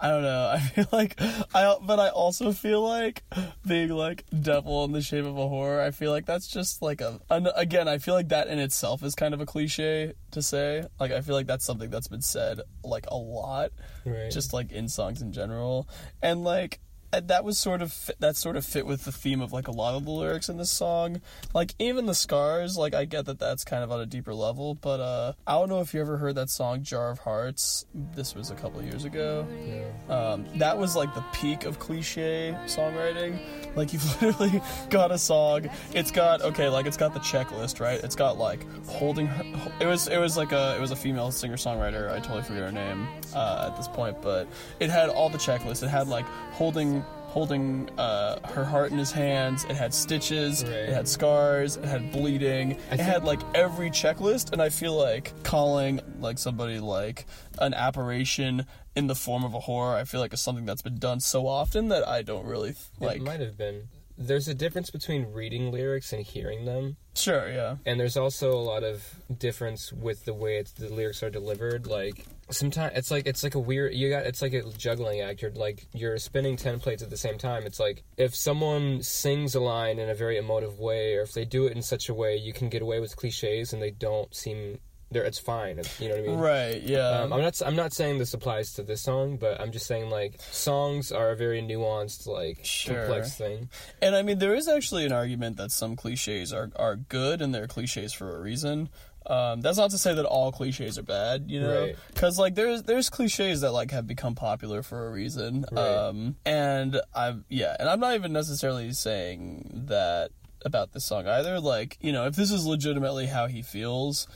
[0.00, 0.50] I don't know.
[0.54, 1.20] I feel like
[1.54, 3.22] I but I also feel like
[3.66, 5.78] being like devil in the shape of a whore.
[5.80, 9.02] I feel like that's just like a an, again, I feel like that in itself
[9.04, 10.84] is kind of a cliche to say.
[10.98, 13.70] Like I feel like that's something that's been said like a lot
[14.06, 14.30] Right.
[14.30, 15.86] just like in songs in general.
[16.22, 16.80] And like
[17.12, 19.94] that was sort of that sort of fit with the theme of like a lot
[19.94, 21.20] of the lyrics in this song.
[21.54, 24.74] Like even the scars, like I get that that's kind of on a deeper level,
[24.74, 27.84] but uh I don't know if you ever heard that song Jar of Hearts.
[27.94, 29.46] This was a couple of years ago.
[30.08, 33.38] Um, that was like the peak of cliche songwriting.
[33.76, 35.68] Like you've literally got a song.
[35.92, 38.02] It's got okay, like it's got the checklist, right?
[38.02, 39.70] It's got like holding her.
[39.80, 42.10] It was it was like a it was a female singer songwriter.
[42.10, 44.48] I totally forget her name uh, at this point, but
[44.80, 45.82] it had all the checklists.
[45.82, 49.64] It had like holding holding uh, her heart in his hands.
[49.64, 50.62] It had stitches.
[50.64, 50.72] Right.
[50.72, 51.78] It had scars.
[51.78, 52.72] It had bleeding.
[52.90, 57.26] it had like every checklist, and I feel like calling like somebody like
[57.58, 59.96] an apparition in the form of a horror.
[59.96, 63.16] I feel like is something that's been done so often that I don't really like.
[63.16, 63.88] it might have been.
[64.18, 68.60] There's a difference between reading lyrics and hearing them, Sure, yeah, and there's also a
[68.60, 71.86] lot of difference with the way it's, the lyrics are delivered.
[71.86, 75.42] Like sometimes it's like it's like a weird you got it's like a juggling act.
[75.42, 77.64] You're like you're spinning ten plates at the same time.
[77.64, 81.44] It's like if someone sings a line in a very emotive way, or if they
[81.44, 84.34] do it in such a way, you can get away with cliches and they don't
[84.34, 84.78] seem.
[85.10, 85.78] There, it's fine.
[85.78, 86.38] It's, you know what I mean?
[86.38, 87.10] right, yeah.
[87.20, 87.60] Um, I'm not.
[87.66, 91.32] I'm not saying this applies to this song, but I'm just saying like songs are
[91.32, 92.94] a very nuanced, like Sure.
[92.96, 93.68] complex thing.
[94.00, 97.54] And I mean, there is actually an argument that some cliches are, are good and
[97.54, 98.88] they're cliches for a reason.
[99.26, 101.96] Um, that's not to say that all cliches are bad, you know, Right.
[102.12, 105.64] because like there's there's cliches that like have become popular for a reason.
[105.70, 105.80] Right.
[105.86, 110.30] Um, and I'm yeah, and I'm not even necessarily saying that
[110.64, 111.60] about this song either.
[111.60, 114.26] Like you know, if this is legitimately how he feels,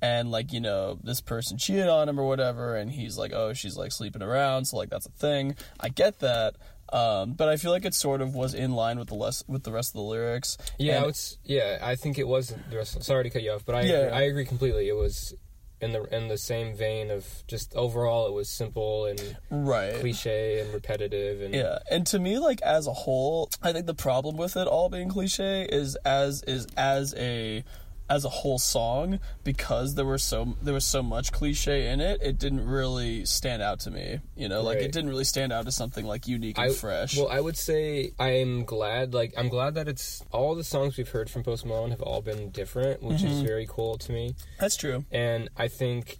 [0.00, 3.52] and like you know this person cheated on him or whatever and he's like oh
[3.52, 6.54] she's like sleeping around so like that's a thing i get that
[6.92, 9.62] um, but i feel like it sort of was in line with the less with
[9.64, 11.78] the rest of the lyrics Yeah, And- it's yeah.
[11.82, 12.54] I think it was.
[12.70, 13.94] the rest- Sorry to cut you off, but I Yeah.
[13.98, 14.88] agree, I agree completely.
[14.88, 15.34] It was
[15.80, 20.60] in the in the same vein of just overall, it was simple and right cliche
[20.60, 24.36] and repetitive and yeah and to me like as a whole i think the problem
[24.36, 27.62] with it all being cliche is as is as a
[28.10, 32.20] as a whole song because there were so there was so much cliche in it.
[32.22, 34.20] It didn't really stand out to me.
[34.36, 34.84] You know, like Right.
[34.86, 37.16] it didn't really stand out as something like unique and I, fresh.
[37.16, 39.14] Well, I would say I'm glad.
[39.14, 42.22] Like, I'm glad that it's all the songs we've heard from Post Malone have all
[42.22, 43.26] been different, which Mm-hmm.
[43.28, 44.34] is very cool to me.
[44.60, 45.04] That's true.
[45.10, 46.18] And I think,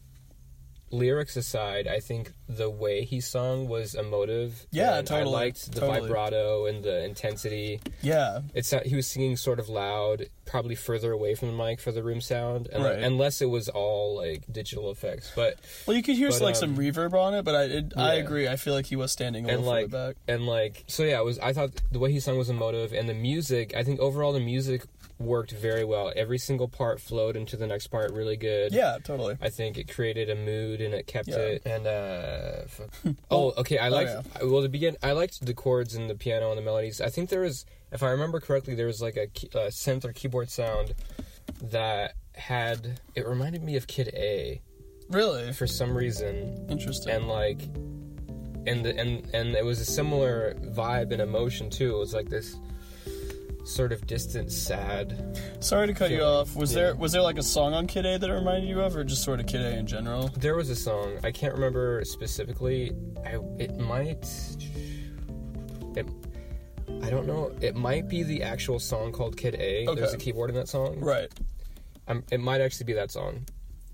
[0.91, 4.67] lyrics aside, I think the way he sung was emotive.
[4.71, 6.01] Yeah, totally, I liked the totally.
[6.09, 7.81] vibrato and the intensity.
[8.03, 8.41] Yeah.
[8.55, 12.03] It's he was singing sort of loud, probably further away from the mic for the
[12.03, 12.99] room sound, and Right.
[13.01, 15.31] unless it was all like digital effects.
[15.37, 17.93] But Well, you could hear But, like some um, reverb on it, but I it,
[17.97, 18.49] I agree.
[18.49, 20.17] I feel like he was standing a and little like back.
[20.27, 23.09] and like so yeah it was i thought the way he sung was emotive and
[23.09, 24.83] the music i think overall the music
[25.19, 26.13] worked very well.
[26.15, 28.73] Every single part flowed into the next part really good.
[28.73, 29.37] Yeah, totally.
[29.41, 31.37] i think it created a mood and it kept Yeah.
[31.39, 32.89] it and uh fuck.
[33.31, 34.13] oh okay i liked
[34.45, 37.01] well to begin i liked the chords and the piano and the melodies.
[37.01, 39.25] I think there was if i remember correctly there was like a,
[39.59, 40.95] a synth or keyboard sound
[41.63, 44.61] that had it reminded me of kid a.
[45.11, 45.53] Really?
[45.53, 46.67] For some reason.
[46.69, 47.13] Interesting.
[47.13, 47.61] and like
[48.67, 51.97] and the, and and it was a similar vibe and emotion too.
[51.97, 52.55] It was like this
[53.69, 56.57] sort of distant sad Sorry to cut you off.
[56.57, 56.81] Was Yeah.
[56.83, 59.05] there was there like a song on Kid A that it reminded you of, or
[59.05, 60.29] just sort of Kid A in general?
[60.39, 62.93] there was a song i can't remember specifically
[63.27, 64.25] i it might
[65.97, 66.07] it,
[67.03, 70.51] i don't know it might be the actual song called kid a there's a keyboard
[70.51, 71.29] in that song Right.
[72.07, 73.45] um, it might actually be that song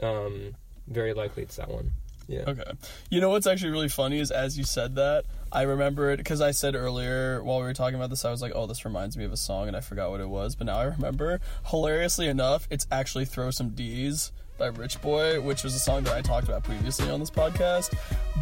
[0.02, 0.54] um
[0.88, 1.90] very likely it's that one
[2.26, 2.62] yeah Okay.
[3.10, 6.40] You know what's actually really funny is as you said that, I remember it because
[6.40, 9.16] I said earlier while we were talking about this, I was like, "Oh, this reminds
[9.16, 10.56] me of a song," and I forgot what it was.
[10.56, 11.40] But now I remember.
[11.66, 16.14] Hilariously enough, it's actually "Throw Some D's" by Rich Boy, which was a song that
[16.14, 17.94] I talked about previously on this podcast.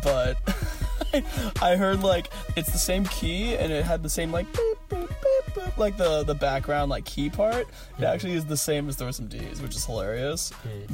[0.02, 0.36] But
[1.62, 5.08] I heard like it's the same key and it had the same like boop, boop,
[5.08, 7.66] boop, boop, like the the background like key part.
[7.98, 10.50] It actually is the same as "Throw Some D's," which is hilarious.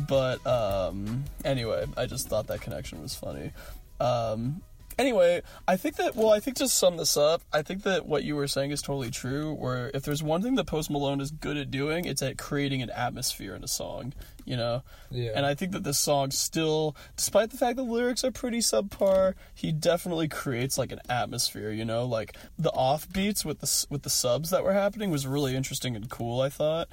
[0.08, 3.52] But um, anyway, I just thought that connection was funny.
[4.00, 4.62] Um,
[4.98, 8.24] anyway, I think that well, I think to sum this up, I think that what
[8.24, 9.52] you were saying is totally true.
[9.54, 12.82] Where if there's one thing that Post Malone is good at doing, it's at creating
[12.82, 14.12] an atmosphere in a song.
[14.44, 15.32] You know, Yeah.
[15.34, 19.34] and I think that this song still, despite the fact the lyrics are pretty subpar,
[19.54, 21.70] he definitely creates like an atmosphere.
[21.70, 25.54] You know, like the offbeats with the with the subs that were happening was really
[25.54, 26.40] interesting and cool.
[26.40, 26.88] I thought.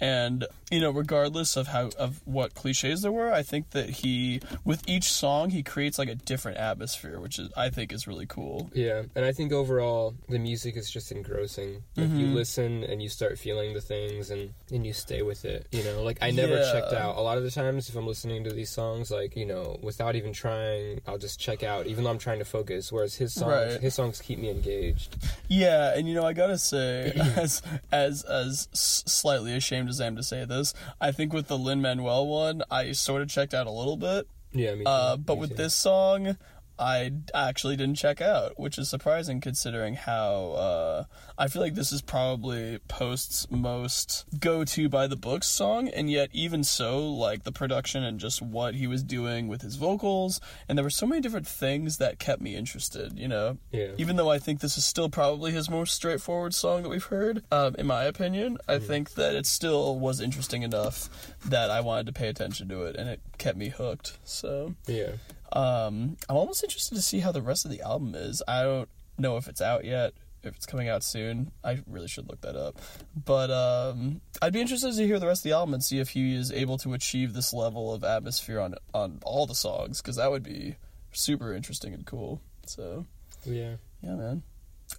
[0.00, 4.40] And you know, regardless of how of what cliches there were, I think that he,
[4.64, 8.26] with each song, he creates like a different atmosphere, which is I think is really
[8.26, 8.70] cool.
[8.72, 11.82] Yeah, and I think overall the music is just engrossing.
[11.96, 12.18] Like Mm-hmm.
[12.20, 15.66] you listen and you start feeling the things and and you stay with it.
[15.72, 16.72] You know, like I never Yeah.
[16.72, 17.16] checked out.
[17.16, 20.16] A lot of the times if I'm listening to these songs like, you know, without
[20.16, 22.90] even trying, I'll just check out even though I'm trying to focus.
[22.90, 23.80] Whereas his songs Right.
[23.80, 25.16] his songs keep me engaged.
[25.48, 27.60] Yeah, and you know, I gotta say, as
[27.92, 31.82] as as slightly ashamed as I am to say this, I think with the Lin
[31.82, 34.26] Manuel one, I sort of checked out a little bit.
[34.52, 34.90] Yeah, me too.
[34.90, 35.56] Uh, but me with too.
[35.56, 36.36] this song,
[36.80, 41.04] I actually didn't check out, which is surprising considering how uh,
[41.36, 46.10] I feel like this is probably Post's most go to by the books song, and
[46.10, 50.40] yet even so, like the production and just what he was doing with his vocals,
[50.68, 53.18] and there were so many different things that kept me interested.
[53.18, 53.88] You know, Yeah.
[53.98, 57.44] even though I think this is still probably his most straightforward song that we've heard,
[57.52, 58.86] um, in my opinion, I Mm-hmm.
[58.86, 61.10] think that it still was interesting enough
[61.44, 64.16] that I wanted to pay attention to it, and it kept me hooked.
[64.24, 64.74] So.
[64.86, 65.12] Yeah.
[65.52, 68.42] Um, I'm almost interested to see how the rest of the album is.
[68.46, 71.50] I don't know if it's out yet, if it's coming out soon.
[71.64, 72.78] I really should look that up.
[73.24, 76.10] But um, I'd be interested to hear the rest of the album and see if
[76.10, 80.16] he is able to achieve this level of atmosphere on on all the songs, because
[80.16, 80.76] that would be
[81.12, 82.40] super interesting and cool.
[82.66, 83.04] So
[83.44, 83.74] Yeah.
[84.02, 84.42] yeah, man.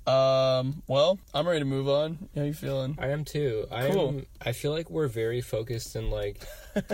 [0.07, 2.29] Um, well, I'm ready to move on.
[2.35, 2.95] How you feeling?
[2.97, 3.65] I am too.
[3.69, 4.07] I Cool.
[4.09, 6.41] am I feel like we're very focused and like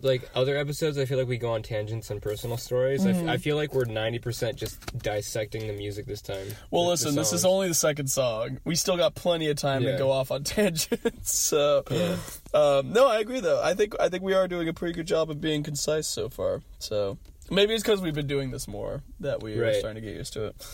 [0.00, 3.04] like other episodes I feel like we go on tangents and personal stories.
[3.06, 3.36] I f I Mm-hmm.
[3.42, 6.46] Feel like we're 90% just dissecting the music this time.
[6.70, 8.58] Well, The- the listen, this is only the second song.
[8.64, 11.36] We still got plenty of time to go off on tangents.
[11.36, 12.16] So, Yeah.
[12.54, 13.62] um, no, I agree though.
[13.62, 16.28] I think I think we are doing a pretty good job of being concise so
[16.28, 16.62] far.
[16.78, 17.18] So
[17.50, 20.32] maybe it's because we've been doing this more that we are starting to get used
[20.34, 20.66] to it.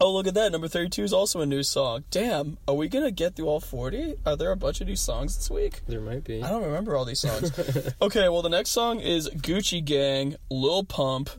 [0.00, 0.52] Oh, look at that!
[0.52, 2.04] Number thirty-two is also a new song.
[2.10, 4.14] Damn, are we gonna get through all forty?
[4.24, 5.80] Are there a bunch of new songs this week?
[5.88, 6.42] There might be.
[6.42, 7.52] I don't remember all these songs.
[8.02, 11.30] okay, well the next song is Gucci Gang, Lil Pump.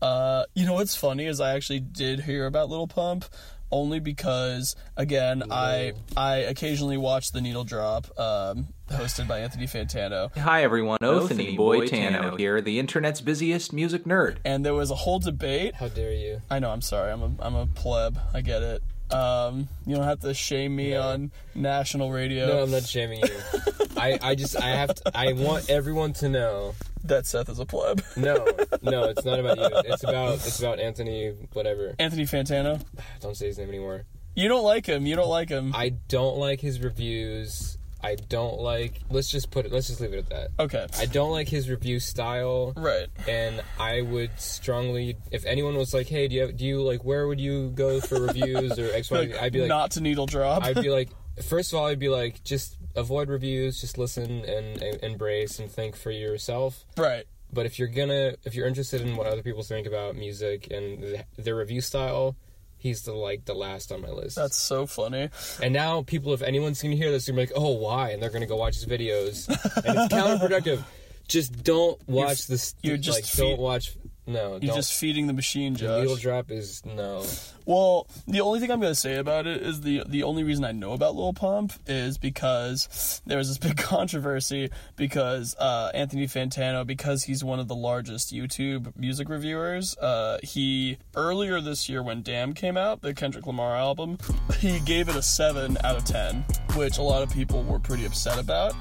[0.00, 3.24] Uh, you know what's funny is I actually did hear about Lil Pump
[3.70, 10.36] only because again I I occasionally watch the Needle Drop, um, hosted by Anthony Fantano,
[10.38, 14.38] Hi everyone, Othany Boy Tano here, the internet's busiest music nerd.
[14.44, 15.74] and there was a whole debate.
[15.74, 16.40] How dare you?
[16.50, 18.18] I know I'm sorry, I'm a I'm a pleb.
[18.34, 18.82] I get it.
[19.12, 21.02] Um, you don't have to shame me No.
[21.02, 22.48] on national radio.
[22.48, 23.28] No, I'm not shaming you.
[23.96, 26.74] I, I just I have to, I want everyone to know.
[27.04, 28.02] That Seth is a pleb.
[28.16, 28.44] No,
[28.82, 29.68] no, it's not about you.
[29.84, 31.34] It's about it's about Anthony.
[31.52, 31.94] Whatever.
[32.00, 32.82] Anthony Fantano.
[33.20, 34.06] Don't say his name anymore.
[34.34, 35.06] You don't like him.
[35.06, 35.72] You don't like him.
[35.74, 37.75] I don't like his reviews.
[38.02, 39.00] I don't like.
[39.10, 39.72] Let's just put it.
[39.72, 40.48] Let's just leave it at that.
[40.60, 40.86] Okay.
[40.98, 42.72] I don't like his review style.
[42.76, 43.06] Right.
[43.26, 47.04] And I would strongly, if anyone was like, "Hey, do you have, do you like
[47.04, 50.00] where would you go for reviews or X Y?" Like, I'd be like, not to
[50.00, 50.62] needle drop.
[50.62, 51.08] I'd be like,
[51.42, 55.70] first of all, I'd be like, just avoid reviews, just listen and, and embrace and
[55.70, 56.84] think for yourself.
[56.96, 57.24] right.
[57.52, 61.00] But if you're gonna, if you're interested in what other people think about music and
[61.00, 62.36] th- their review style,
[62.78, 64.36] he's the like the last on my list.
[64.36, 65.30] That's so funny.
[65.62, 68.10] and now people, if anyone's gonna hear this, they're gonna be like, oh, why?
[68.10, 70.82] And they're gonna go watch his videos, and it's counterproductive.
[71.28, 72.76] Just don't watch this.
[72.82, 73.96] you're just like, feed- don't watch.
[74.28, 74.76] No, You're don't.
[74.76, 76.00] just feeding the machine, the Josh.
[76.00, 77.24] needle drop is no.
[77.66, 80.70] Well, the only thing I'm gonna say about it is the the only reason I
[80.70, 86.86] know about Lil Pump is because there was this big controversy because uh, Anthony Fantano,
[86.86, 92.22] because he's one of the largest YouTube music reviewers, uh, he earlier this year when
[92.22, 94.18] Damn came out, the Kendrick Lamar album,
[94.58, 96.44] he gave it a seven out of ten,
[96.76, 98.74] which a lot of people were pretty upset about.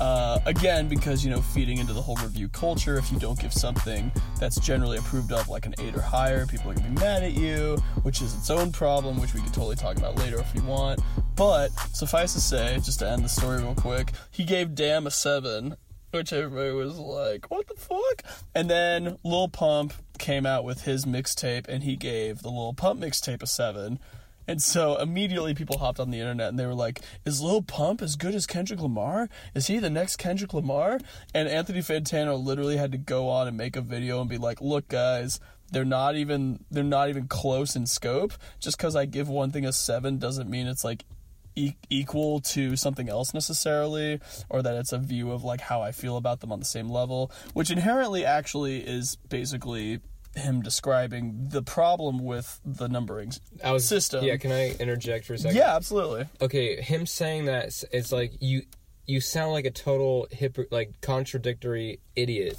[0.00, 3.52] Uh, again, because you know, feeding into the whole review culture, if you don't give
[3.52, 7.22] something that's generally approved of like an eight or higher, people are gonna be mad
[7.22, 10.54] at you, which is its own problem, which we could totally talk about later if
[10.54, 11.00] you want.
[11.36, 15.10] But suffice to say, just to end the story real quick, he gave Damn a
[15.10, 15.76] seven,
[16.12, 18.22] which everybody was like, "What the fuck?"
[18.54, 23.00] And then Lil Pump came out with his mixtape, and he gave the Lil Pump
[23.00, 23.98] mixtape a seven.
[24.48, 28.02] And so immediately people hopped on the internet and they were like, Is Lil Pump
[28.02, 29.28] as good as Kendrick Lamar?
[29.54, 30.98] Is he the next Kendrick Lamar?
[31.32, 34.60] And Anthony Fantano literally had to go on and make a video and be like,
[34.60, 35.38] Look guys,
[35.72, 38.32] they're not even they're not even close in scope.
[38.60, 41.04] Just because I give one thing a seven doesn't mean it's like
[41.56, 45.92] e- equal to something else necessarily or that it's a view of like how I
[45.92, 50.00] feel about them on the same level, which inherently actually is basically
[50.34, 53.32] him describing the problem with the numbering
[53.62, 54.24] I was system.
[54.24, 55.56] Yeah, can I interject for a second?
[55.56, 56.26] Yeah, absolutely.
[56.40, 58.62] okay, him saying that it's like you
[59.06, 62.56] you sound like a total hip like contradictory idiot.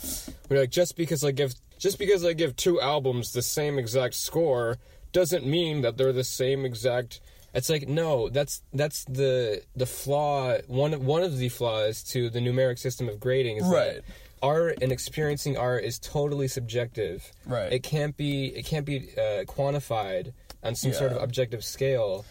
[0.49, 4.13] We're like just because I give just because I give two albums the same exact
[4.13, 4.77] score
[5.11, 7.19] doesn't mean that they're the same exact
[7.53, 12.39] it's like no, that's that's the the flaw one one of the flaws to the
[12.39, 13.95] numeric system of grading is Right.
[13.95, 14.03] that
[14.41, 17.31] art and experiencing art is totally subjective.
[17.45, 17.71] Right.
[17.71, 22.25] It can't be it can't be uh, quantified on some sort of objective scale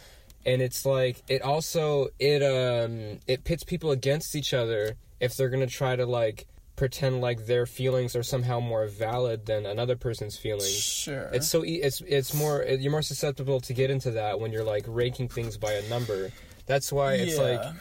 [0.45, 5.51] and it's like it also it um it pits people against each other if they're
[5.51, 6.47] gonna try to like
[6.83, 10.69] pretend like their feelings are somehow more valid than another person's feelings.
[10.75, 11.31] Sure.
[11.33, 14.65] it's so e- it's it's more you're more susceptible to get into that when you're
[14.65, 16.33] like ranking things by a number.
[16.67, 17.43] That's why it's Yeah.
[17.51, 17.75] like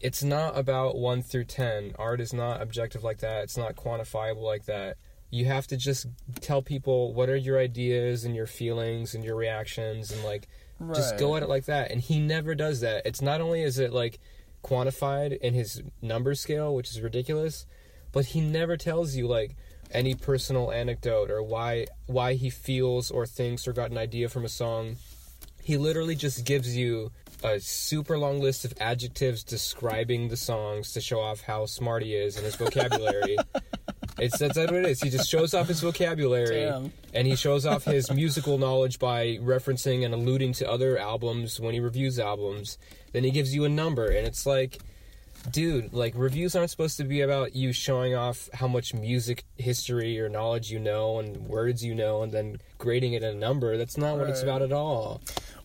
[0.00, 3.44] it's not about 1 through 10 art is not objective like that.
[3.44, 4.96] It's not quantifiable like that.
[5.30, 6.08] You have to just
[6.40, 10.48] tell people what are your ideas and your feelings and your reactions and like
[10.92, 11.92] just go at it like that.
[11.92, 13.02] And he never does that.
[13.06, 14.18] It's not only is it like
[14.64, 17.64] quantified in his number scale which is ridiculous
[18.12, 19.56] but he never tells you like
[19.90, 24.44] any personal anecdote or why why he feels or thinks or got an idea from
[24.44, 24.96] a song
[25.62, 27.10] he literally just gives you
[27.42, 32.14] a super long list of adjectives describing the songs to show off how smart he
[32.14, 33.36] is and his vocabulary.
[34.18, 35.00] it's that's what it is.
[35.00, 36.92] He just shows off his vocabulary Damn.
[37.14, 41.74] and he shows off his musical knowledge by referencing and alluding to other albums when
[41.74, 42.78] he reviews albums.
[43.12, 44.78] Then he gives you a number and it's like
[45.50, 50.20] dude, like reviews aren't supposed to be about you showing off how much music history
[50.20, 53.76] or knowledge you know and words you know and then grading it in a number.
[53.76, 55.20] That's not what it's about at all.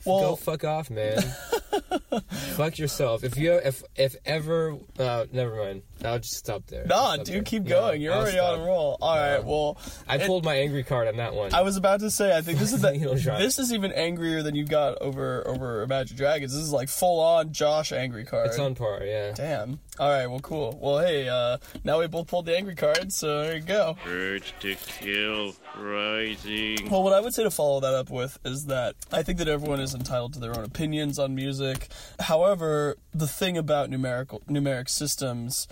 [0.05, 1.23] Well- Go fuck off, man.
[2.21, 3.23] fuck yourself.
[3.23, 5.81] If you if if ever uh never mind.
[6.03, 6.85] I'll just stop there.
[6.85, 7.43] Nah, I'll stop dude, there.
[7.43, 8.01] keep No, going.
[8.01, 8.53] You're I'll already stop.
[8.53, 8.97] on a roll.
[9.01, 11.53] All right, well, I it- pulled my angry card on that one.
[11.53, 12.91] I was about to say, I think this is the,
[13.39, 16.53] this is even angrier than you got over over Imagine Dragons.
[16.53, 18.47] This is like full on Josh angry card.
[18.47, 19.31] it's on par, yeah.
[19.33, 19.79] Damn.
[19.97, 20.27] All right.
[20.27, 20.77] Well, cool.
[20.81, 23.95] Well, hey, uh, now we both pulled the angry card, so there you go.
[24.05, 26.89] Urge to kill rising.
[26.89, 29.47] Well, what I would say to follow that up with is that I think that
[29.47, 31.87] everyone is entitled to their own opinions on music.
[32.19, 35.67] However, the thing about numerical numeric systems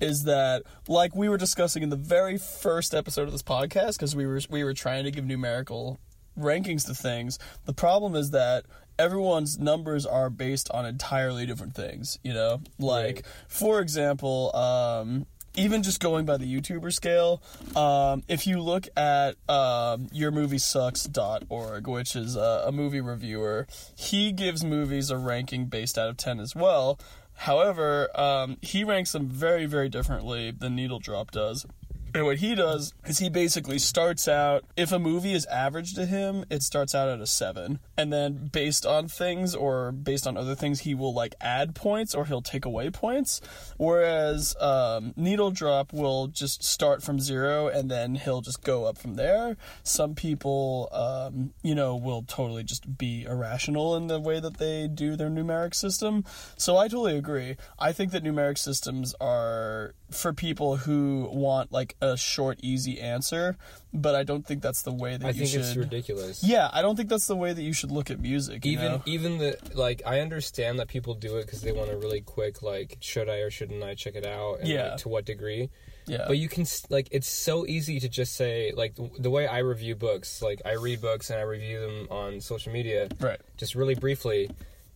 [0.00, 4.14] is that, like we were discussing in the very first episode of this podcast, because
[4.14, 5.98] we were we were trying to give numerical
[6.38, 7.38] rankings to things.
[7.64, 8.66] The problem is that
[8.98, 12.18] everyone's numbers are based on entirely different things.
[12.22, 17.42] You know, like for example, um, even just going by the YouTuber scale,
[17.74, 23.66] um, if you look at um, yourmoviesucks.org, which is a, a movie reviewer,
[23.96, 26.98] he gives movies a ranking based out of 10 as well.
[27.40, 31.66] However, um, he ranks them very, very differently than Needle Drop does.
[32.14, 36.06] And what he does is he basically starts out, if a movie is average to
[36.06, 37.78] him, it starts out at a seven.
[37.98, 42.14] And then based on things or based on other things, he will like add points
[42.14, 43.40] or he'll take away points.
[43.76, 48.96] Whereas um, Needle Drop will just start from zero and then he'll just go up
[48.96, 49.56] from there.
[49.82, 54.88] Some people, um, you know, will totally just be irrational in the way that they
[54.88, 56.24] do their numeric system.
[56.56, 57.56] So I totally agree.
[57.78, 63.56] I think that numeric systems are for people who want like a short, easy answer,
[63.92, 65.60] but I don't think that's the way that I you think should.
[65.62, 66.44] it's ridiculous.
[66.44, 68.64] Yeah, I don't think that's the way that you should look at music.
[68.64, 69.02] even know?
[69.06, 72.62] even the like i understand that people do it because they want a really quick
[72.62, 74.90] like should i or shouldn't i check it out and Yeah.
[74.90, 75.70] like, to what degree
[76.06, 79.46] yeah, but you can like it's so easy to just say like the, the way
[79.48, 83.40] i review books like i read books and i review them on social media right,
[83.56, 84.48] just really briefly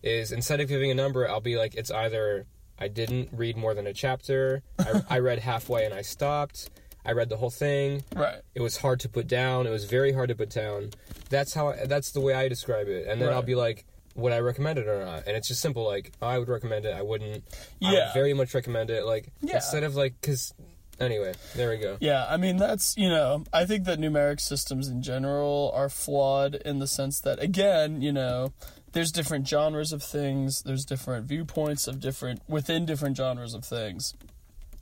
[0.03, 2.45] is instead of giving a number i'll be like it's either
[2.79, 6.69] i didn't read more than a chapter I, I read halfway and i stopped
[7.05, 9.65] i read the whole thing right, it was hard to put down.
[9.67, 10.91] It was very hard to put down.
[11.29, 11.69] That's how.
[11.69, 13.07] I, that's the way I describe it.
[13.07, 13.35] And then Right.
[13.35, 13.85] I'll be like,
[14.15, 15.23] would I recommend it or not?
[15.25, 15.83] And it's just simple.
[15.85, 16.93] Like I would recommend it.
[16.95, 17.43] I wouldn't.
[17.81, 18.05] I Yeah.
[18.07, 19.05] would very much recommend it.
[19.05, 19.55] Like Yeah.
[19.55, 20.53] instead of like, cause
[20.99, 21.97] anyway, there we go.
[22.01, 26.55] Yeah, I mean that's you know I think that numeric systems in general are flawed
[26.55, 28.53] in the sense that again you know
[28.93, 34.13] there's different genres of things, there's different viewpoints of different within different genres of things.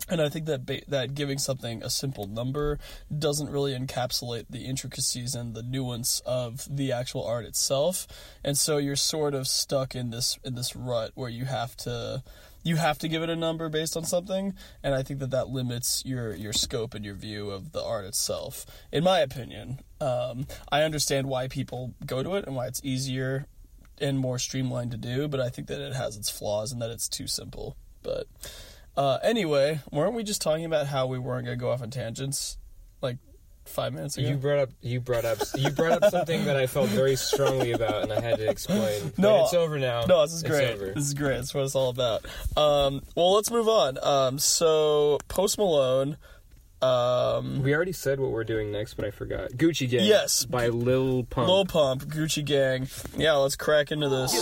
[0.08, 2.80] And I think that ba- that giving something a simple number
[3.16, 8.08] doesn't really encapsulate the intricacies and the nuance of the actual art itself.
[8.44, 12.24] And so you're sort of stuck in this in this rut where you have to
[12.64, 15.50] you have to give it a number based on something, and I think that that
[15.50, 18.66] limits your your scope and your view of the art itself.
[18.92, 23.46] In my opinion, um, I understand why people go to it and why it's easier
[24.02, 26.90] and more streamlined to do, but I think that it has its flaws and that
[26.90, 27.76] it's too simple.
[28.02, 28.28] But
[29.00, 32.58] uh, anyway, weren't we just talking about how we weren't gonna go off on tangents
[33.02, 33.18] like
[33.66, 34.28] five minutes ago?
[34.28, 37.72] You brought up you brought up you brought up something that I felt very strongly
[37.72, 39.14] about, and I had to explain.
[39.18, 40.04] No, but it's over now.
[40.06, 40.72] No, this is It's great.
[40.74, 40.88] over.
[40.94, 41.36] This is great.
[41.38, 42.26] That's what it's all about.
[42.58, 43.98] Um, well, let's move on.
[44.04, 46.18] Um, so Post Malone.
[46.82, 49.52] Um, We already said what we're doing next, but I forgot.
[49.52, 50.06] Gucci Gang.
[50.06, 50.46] Yes.
[50.46, 51.50] By Lil Pump.
[51.50, 52.88] Lil Pump, Gucci Gang.
[53.18, 54.34] Yeah, let's crack into this.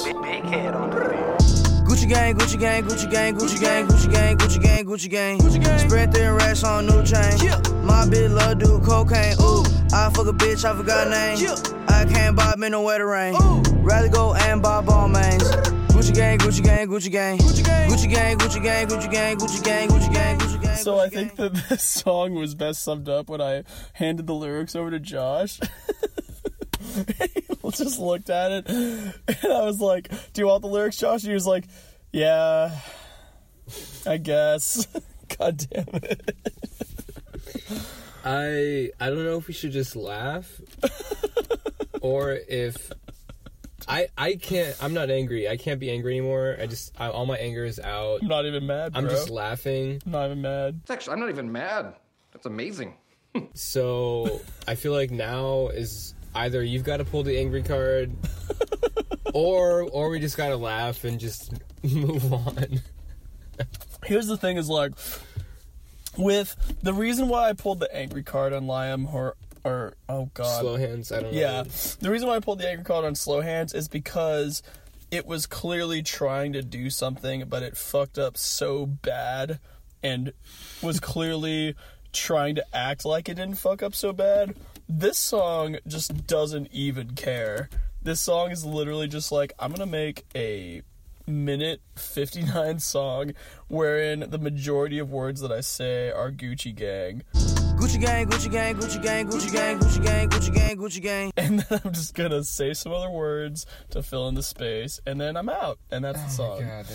[1.97, 5.39] Gucci gang, Gucci gang, Gucci gang, Gucci gang, Gucci gang, Gucci gang, Gucci gang.
[5.39, 5.79] Gucci gang.
[5.79, 7.39] Spread thin racks on new chain.
[7.83, 9.33] My bitch love do cocaine.
[9.41, 11.55] Ooh, I fuck a bitch, I forgot name.
[11.87, 13.33] I can't buy me no wetter rain.
[13.81, 15.41] Rather go and buy Balmains.
[15.87, 17.39] Gucci gang, Gucci gang, Gucci gang.
[17.39, 20.77] Gucci gang, Gucci gang, Gucci gang, Gucci gang, Gucci gang, Gucci gang, Gucci gang.
[20.77, 24.75] So I think that this song was best summed up when I handed the lyrics
[24.75, 25.59] over to Josh.
[27.77, 31.29] just looked at it, and I was like, "Do you want the lyrics, Josh?" And
[31.29, 31.65] he was like,
[32.17, 32.79] "Yeah,
[34.05, 34.87] I guess."
[35.37, 36.35] God damn it!
[38.25, 40.59] I I don't know if we should just laugh
[42.01, 42.91] or if
[43.87, 45.47] I I can't I'm not angry.
[45.47, 46.57] I can't be angry anymore.
[46.59, 48.19] I just I, all my anger is out.
[48.21, 48.93] I'm not even mad.
[48.93, 49.01] Bro.
[49.01, 50.01] I'm just laughing.
[50.05, 50.79] I'm not even mad.
[50.81, 51.93] It's actually, I'm not even mad.
[52.33, 52.95] That's amazing.
[53.53, 58.11] So I feel like now is either you've got to pull the angry card
[59.33, 61.53] or or we just got to laugh and just
[61.83, 62.81] move on.
[64.05, 64.93] Here's the thing: is like
[66.17, 70.61] with the reason why I pulled the angry card on Liam or or oh god
[70.61, 71.39] Slow hands, I don't know.
[71.39, 71.63] Yeah.
[71.99, 74.63] The reason why I pulled the angry card on slow hands is because
[75.11, 79.59] it was clearly trying to do something, but it fucked up so bad
[80.03, 80.33] and
[80.81, 81.75] was clearly
[82.13, 84.55] trying to act like it didn't fuck up so bad.
[84.89, 87.69] This song just doesn't even care.
[88.01, 90.81] This song is literally just like, I'm gonna make a
[91.25, 93.33] minute 59 song
[93.67, 97.23] wherein the majority of words that I say are Gucci Gang.
[97.33, 101.31] Gucci gang, Gucci gang, Gucci gang, Gucci gang, Gucci gang, Gucci gang, Gucci gang.
[101.37, 105.19] and then I'm just gonna say some other words to fill in the space, and
[105.19, 106.61] then I'm out, and that's the oh song.
[106.61, 106.85] God.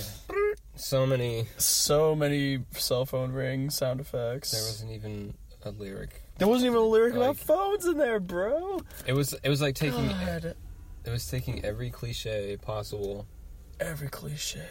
[0.76, 4.50] So many So many cell phone ring sound effects.
[4.52, 6.21] there wasn't even a lyric.
[6.38, 8.80] There wasn't even a lyric Like- about phones in there, bro.
[9.06, 10.54] It was it was like taking God,
[11.04, 13.26] it was taking every cliche possible
[13.80, 14.64] every cliche.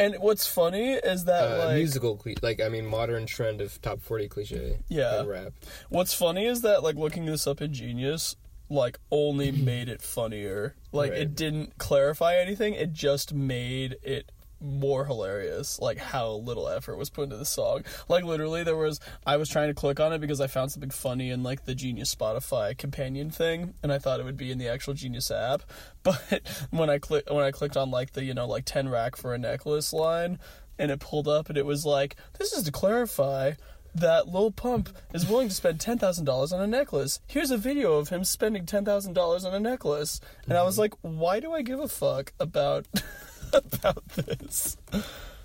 [0.00, 3.80] And what's funny is that uh, like musical cli like I mean modern trend of
[3.80, 5.20] top 40 cliche Yeah.
[5.20, 5.52] in rap.
[5.88, 8.34] What's funny is that like looking this up in Genius
[8.68, 10.74] like only made it funnier.
[10.90, 11.20] Like Right.
[11.22, 12.74] it didn't clarify anything.
[12.74, 17.82] It just made it more hilarious like how little effort was put into the song
[18.08, 20.90] like literally there was i was trying to click on it because i found something
[20.90, 24.58] funny in like the genius spotify companion thing and i thought it would be in
[24.58, 25.62] the actual genius app
[26.02, 26.40] but
[26.70, 29.34] when i click when i clicked on like the you know like 10 rack for
[29.34, 30.38] a necklace line
[30.80, 33.52] and it pulled up and it was like, "This is to clarify."
[33.92, 37.18] That Lil Pump is willing to spend ten thousand dollars on a necklace.
[37.26, 40.74] Here's a video of him spending ten thousand dollars on a necklace, and I was
[40.74, 40.80] mm-hmm.
[40.82, 42.86] like, "Why do I give a fuck about
[43.72, 44.76] about this?"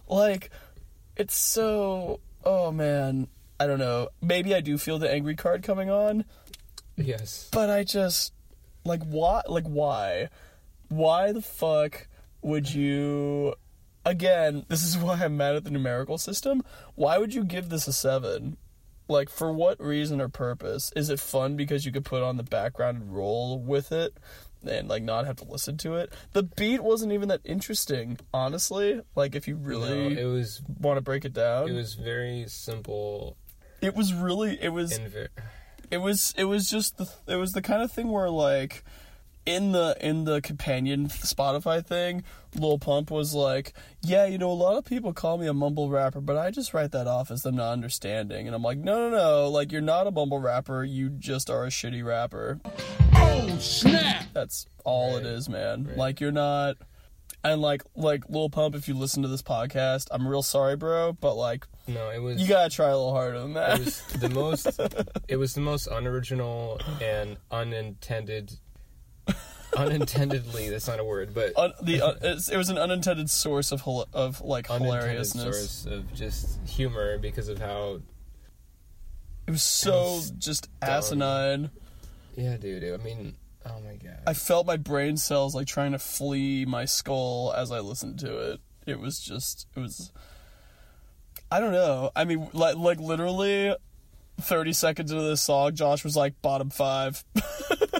[0.07, 0.49] Like,
[1.15, 2.19] it's so.
[2.43, 3.27] Oh man,
[3.59, 4.09] I don't know.
[4.21, 6.25] Maybe I do feel the angry card coming on,
[6.95, 7.49] Yes.
[7.51, 8.33] but I just
[8.83, 10.29] like why like why
[10.89, 12.07] why the fuck
[12.43, 13.55] would you
[14.05, 16.61] again this is why i'm mad at the numerical system
[16.93, 18.55] why would you give this a seven
[19.07, 22.43] like for what reason or purpose is it fun because you could put on the
[22.43, 24.15] background and roll with it
[24.67, 26.13] and like not have to listen to it.
[26.33, 29.01] The beat wasn't even that interesting honestly.
[29.15, 31.69] Like if you really No, it was want to break it down.
[31.69, 33.37] it was very simple
[33.81, 34.99] it was really it was
[35.91, 38.83] it was it was just the it was the kind of thing where like
[39.45, 42.23] in the in the companion Spotify thing,
[42.55, 45.89] Lil Pump was like, "Yeah, you know, a lot of people call me a mumble
[45.89, 49.09] rapper, but I just write that off as them not understanding." And I'm like, "No,
[49.09, 49.49] no, no!
[49.49, 50.83] Like, you're not a mumble rapper.
[50.83, 52.59] You just are a shitty rapper."
[53.13, 54.25] Oh, snap!
[54.33, 55.91] That's all it is, man.
[55.95, 56.77] Like, you're not.
[57.43, 61.13] And like like Lil Pump, if you listen to this podcast, I'm real sorry, bro,
[61.13, 63.79] but like no, it was you gotta try a little harder than that.
[63.79, 64.65] it was the most
[65.27, 68.51] it was the most unoriginal and unintended
[69.77, 73.81] unintendedly that's not a word but Un- the uh, it was an unintended source of
[73.83, 75.43] hila- of like unintended hilariousness.
[75.43, 77.99] source of just humor because of how
[79.47, 81.69] It was so just asinine.
[82.35, 85.99] yeah dude i mean oh my god I felt my brain cells like trying to
[85.99, 88.59] flee my skull as I listened to it.
[88.87, 90.11] It was just it was
[91.51, 92.11] I don't know.
[92.15, 93.75] I mean like like literally
[94.41, 97.23] 30 seconds into this song Josh was like bottom 5.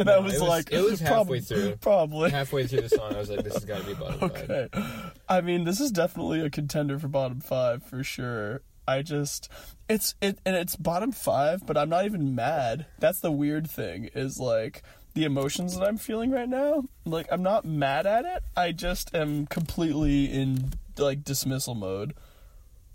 [0.00, 1.76] and I was, it was- like it was halfway through.
[1.76, 2.30] Probably.
[2.30, 4.68] halfway through the song i was like this has got to be bottom five Okay.
[5.28, 8.62] I mean, this is definitely a contender for bottom five for sure.
[8.88, 9.48] I just
[9.88, 12.86] it's it and it's bottom five, but I'm not even mad.
[12.98, 14.82] That's the weird thing is like
[15.14, 16.84] the emotions that I'm feeling right now.
[17.04, 18.42] Like I'm not mad at it.
[18.56, 22.14] I just am completely in like dismissal mode.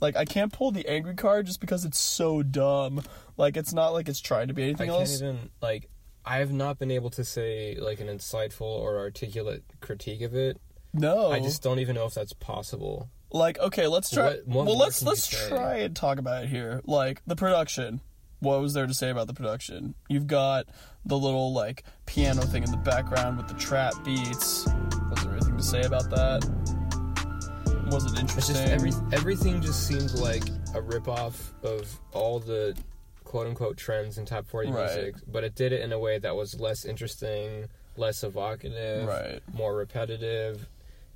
[0.02, 3.02] Like I can't pull the angry card just because it's so dumb.
[3.38, 5.22] Like it's not like it's trying to be i anything can't else.
[5.22, 5.88] even like
[6.26, 10.60] i have not been able to say like an insightful or articulate critique of it.
[10.94, 13.10] No, i just don't even know if that's possible.
[13.32, 16.82] Like okay let's try What- what well let's let's try and talk about it here.
[16.86, 18.02] Like the production.
[18.40, 19.96] What was there to say about the production?
[20.10, 20.68] You've got
[21.06, 24.66] the little like piano thing in the background with the trap beats.
[25.10, 26.44] Was there anything to say about that?
[27.92, 32.76] Was it interesting just every everything just seemed like a ripoff of all the
[33.26, 34.86] quote unquote trends in top forty Right.
[34.96, 37.66] music, but it did it in a way that was less interesting,
[37.98, 39.42] less evocative, Right.
[39.54, 40.68] more repetitive,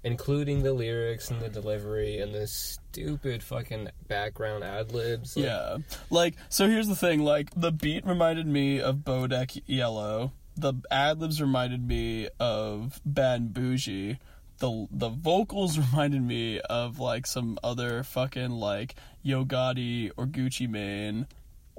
[0.04, 5.36] including the lyrics and the delivery and the stupid fucking background ad libs.
[5.36, 5.78] Like, yeah
[6.10, 11.20] like so here's the thing like the beat reminded me of Bodak Yellow the ad
[11.20, 14.18] libs reminded me of Bad and Boujee
[14.60, 20.68] the the vocals reminded me of like some other fucking like Yo Gotti or Gucci
[20.70, 21.28] Mane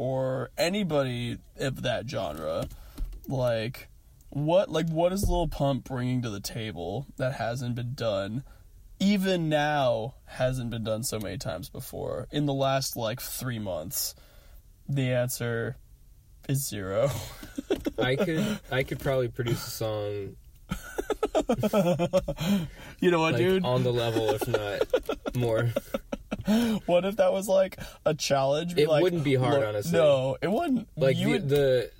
[0.00, 2.66] or anybody of that genre
[3.28, 3.86] like
[4.30, 8.42] what like what is Lil Pump bringing to the table that hasn't been done
[8.98, 12.28] even now hasn't been done so many times before?
[12.32, 14.14] In the last like 3 months
[14.88, 15.76] the answer
[16.48, 17.10] is zero.
[17.98, 20.36] I could I could probably produce a song
[23.00, 23.66] you know what like dude?
[23.66, 25.68] on the level, if not more.
[26.86, 29.92] what if that was like a challenge Be It like, wouldn't be hard, honestly.
[29.92, 31.90] no it wouldn't Like you the, would the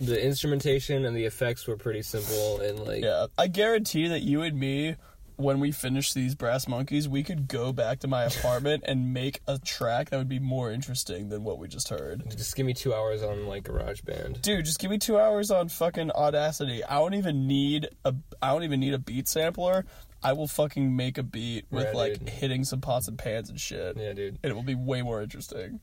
[0.00, 4.42] the instrumentation and the effects were pretty simple and like Yeah, I guarantee that you
[4.42, 4.96] and me,
[5.36, 9.40] when we finish these Brass Monkeys, we could go back to my apartment and make
[9.46, 12.22] a track that would be more interesting than what we just heard.
[12.36, 15.68] just give me two hours on like GarageBand, Dude, just give me two hours on
[15.68, 16.82] fucking Audacity.
[16.84, 18.14] I don't even need a.
[18.42, 19.84] I don't even need a beat sampler.
[20.24, 22.28] I will fucking make a beat with Yeah, like dude.
[22.30, 23.96] hitting some pots and pans and shit.
[23.96, 25.80] yeah dude And it will be way more interesting.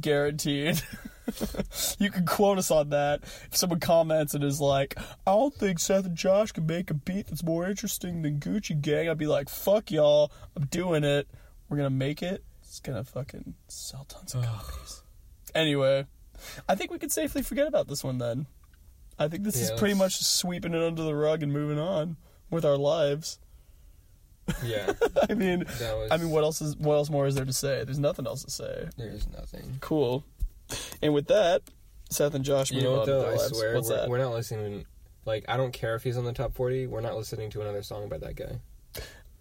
[0.00, 0.82] Guaranteed.
[1.98, 3.22] you can quote us on that.
[3.22, 6.94] If someone comments and is like, I don't think Seth and Josh can make a
[6.94, 10.32] beat that's more interesting than Gucci Gang, I'd be like, fuck y'all.
[10.56, 11.28] I'm doing it.
[11.68, 12.44] We're gonna make it.
[12.62, 15.02] It's gonna fucking sell tons of copies.
[15.54, 16.06] Anyway,
[16.68, 18.46] I think we can safely forget about this one then.
[19.18, 22.16] I think this is pretty much sweeping it under the rug and moving on
[22.50, 23.38] with our lives.
[24.64, 24.92] Yeah
[25.28, 27.84] I mean, was- I mean, what else is what else more is there to say?
[27.84, 28.88] There's nothing else to say.
[28.96, 30.24] there's nothing Cool.
[31.02, 31.62] And with that,
[32.10, 34.08] Seth and Josh you know what though i swear What's we're, that?
[34.08, 34.84] we're not listening
[35.24, 37.82] like i don't care if he's on the top 40 we're not listening to another
[37.82, 38.60] song by that guy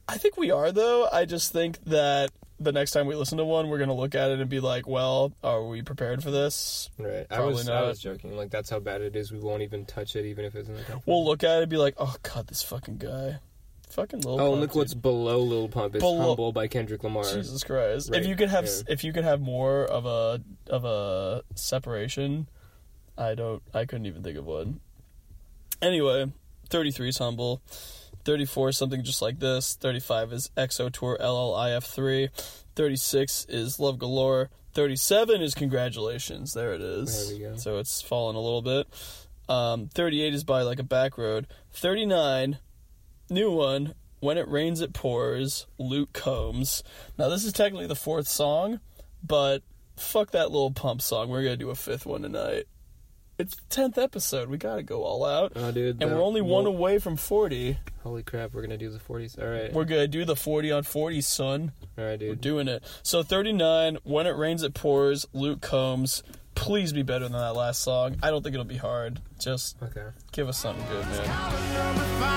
[0.07, 1.09] I think we are though.
[1.11, 2.29] I just think that
[2.59, 4.87] the next time we listen to one, we're gonna look at it and be like,
[4.87, 7.25] "Well, are we prepared for this?" Right.
[7.29, 7.83] I was not.
[7.83, 8.37] I was joking.
[8.37, 9.31] Like that's how bad it is.
[9.31, 11.01] We won't even touch it, even if it's in the top.
[11.07, 13.39] We'll look at it and be like, "Oh God, this fucking guy,
[13.95, 15.01] fucking little." Oh, Pump, look what's dude.
[15.01, 15.95] below Lil Pump.
[15.95, 17.23] It's Below- Humble by Kendrick Lamar.
[17.23, 18.11] Jesus Christ!
[18.11, 18.81] Right, If you could have, yeah.
[18.89, 22.47] if you could have more of a of a separation,
[23.17, 23.61] I don't.
[23.73, 24.79] I couldn't even think of one.
[25.81, 26.31] Anyway,
[26.69, 27.61] thirty three is humble.
[28.23, 29.75] 34 is something just like this.
[29.75, 32.29] 35 is XO Tour LLIF3.
[32.75, 34.49] 36 is Love Galore.
[34.73, 36.53] 37 is Congratulations.
[36.53, 37.27] There it is.
[37.29, 37.55] There we go.
[37.57, 38.87] So it's fallen a little bit.
[39.47, 41.45] Um, 38 is by like a back road.
[41.73, 42.57] 39,
[43.29, 43.93] new one.
[44.19, 45.67] When it rains, it pours.
[45.77, 46.83] Luke Combs.
[47.17, 48.79] Now this is technically the fourth song,
[49.23, 49.61] but
[49.97, 51.29] fuck that little pump song.
[51.29, 52.65] We're gonna do a fifth one tonight.
[53.37, 54.49] It's the tenth episode.
[54.49, 56.01] We gotta go all out, Oh, dude.
[56.01, 57.77] and we're only one away from forty.
[58.01, 58.53] Holy crap!
[58.53, 59.37] We're gonna do the 40s.
[59.41, 59.73] All right.
[59.73, 61.73] We're gonna do the forty on forty, son.
[61.97, 62.29] All right, dude.
[62.29, 62.83] We're doing it.
[63.03, 63.97] So thirty nine.
[64.03, 65.27] When it rains, it pours.
[65.33, 66.23] Luke Combs.
[66.55, 68.15] Please be better than that last song.
[68.23, 69.19] I don't think it'll be hard.
[69.39, 70.07] Just Okay.
[70.31, 72.35] give us something good, man.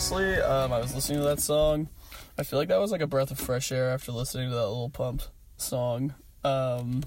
[0.00, 1.90] Honestly, um, I was listening to that song.
[2.38, 4.66] I feel like that was like a breath of fresh air after listening to that
[4.66, 5.20] little pump
[5.58, 6.14] song.
[6.42, 7.02] Um,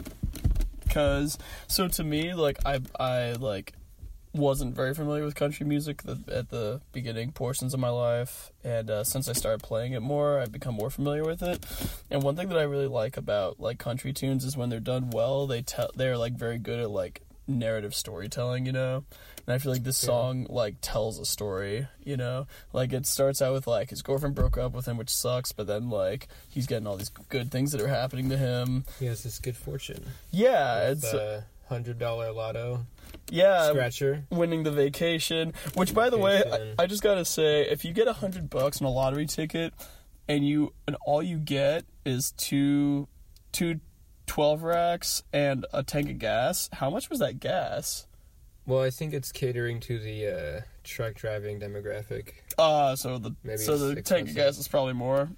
[0.91, 3.73] cause so to me, like I I like
[4.31, 9.03] wasn't very familiar with country music at the beginning portions of my life, and uh,
[9.03, 11.65] since I started playing it more, I've become more familiar with it.
[12.11, 15.09] And one thing that I really like about like country tunes is when they're done
[15.09, 19.03] well, they tell they're like very good at like narrative storytelling, you know.
[19.45, 22.47] And I feel like this song like tells a story, you know.
[22.71, 25.67] Like it starts out with like his girlfriend broke up with him, which sucks, but
[25.67, 28.85] then like he's getting all these good things that are happening to him.
[28.99, 30.03] He has this good fortune.
[30.31, 32.85] Yeah, it's The hundred dollar lotto
[33.29, 34.23] yeah, scratcher.
[34.29, 35.53] winning the vacation.
[35.75, 36.43] Which, by the way,
[36.79, 39.73] I, I just gotta say, if you get a hundred bucks on a lottery ticket,
[40.27, 43.07] and you and all you get is two
[43.51, 43.79] two
[44.25, 48.07] 12 racks and a tank of gas, how much was that gas?
[48.65, 52.29] Well, I think it's catering to the uh, truck driving demographic.
[52.57, 55.29] Uh so the Maybe so the tank of gas is probably more.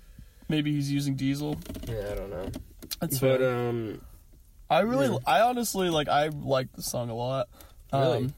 [0.48, 1.58] Maybe he's using diesel.
[1.88, 2.52] Yeah, I don't know.
[3.00, 3.56] That's But fair.
[3.56, 4.02] um,
[4.70, 5.18] I really, yeah.
[5.26, 6.08] I honestly like.
[6.08, 7.48] I like the song a lot.
[7.94, 8.18] Really?
[8.18, 8.34] Um,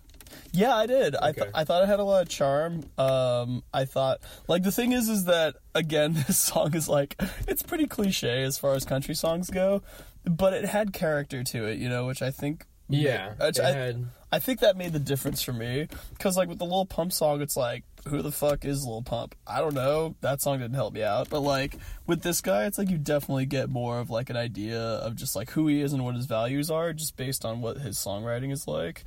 [0.54, 1.16] yeah, I did.
[1.16, 1.52] I th- Okay.
[1.54, 2.84] I thought it had a lot of charm.
[2.98, 7.16] Um, I thought like the thing is, is that again, this song is like
[7.48, 9.82] it's pretty cliche as far as country songs go,
[10.24, 12.66] but it had character to it, you know, which I think.
[12.90, 16.50] yeah, which it I, had I think that made the difference for me because like
[16.50, 19.36] with the Lil Pump song, it's like who the fuck is Lil Pump?
[19.46, 20.16] I don't know.
[20.22, 23.46] That song didn't help me out, but like with this guy, it's like you definitely
[23.46, 26.26] get more of like an idea of just like who he is and what his
[26.26, 29.04] values are, just based on what his songwriting is like.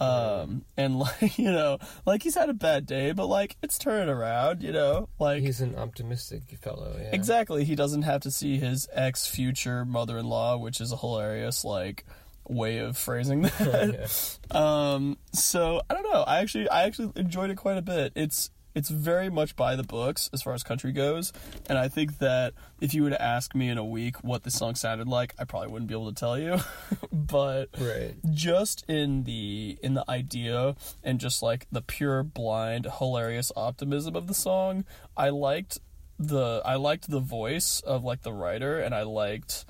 [0.00, 4.10] Um and like you know, like he's had a bad day, but like it's turning
[4.10, 6.96] around, you know, like he's an optimistic fellow.
[6.98, 7.10] Yeah.
[7.12, 7.64] Exactly.
[7.64, 11.64] He doesn't have to see his ex future mother in law, which is a hilarious
[11.64, 12.04] like
[12.48, 14.38] way of phrasing that.
[14.50, 16.22] Um so I don't know.
[16.22, 18.12] I actually I actually enjoyed it quite a bit.
[18.14, 21.32] It's it's very much by the books as far as country goes,
[21.68, 24.50] and I think that if you were to ask me in a week what the
[24.50, 26.58] song sounded like, I probably wouldn't be able to tell you.
[27.12, 28.16] but Right.
[28.32, 30.74] just in the in the idea
[31.04, 34.84] and just like the pure blind hilarious optimism of the song
[35.16, 35.78] i liked
[36.18, 39.64] the i liked the voice of like the writer and i liked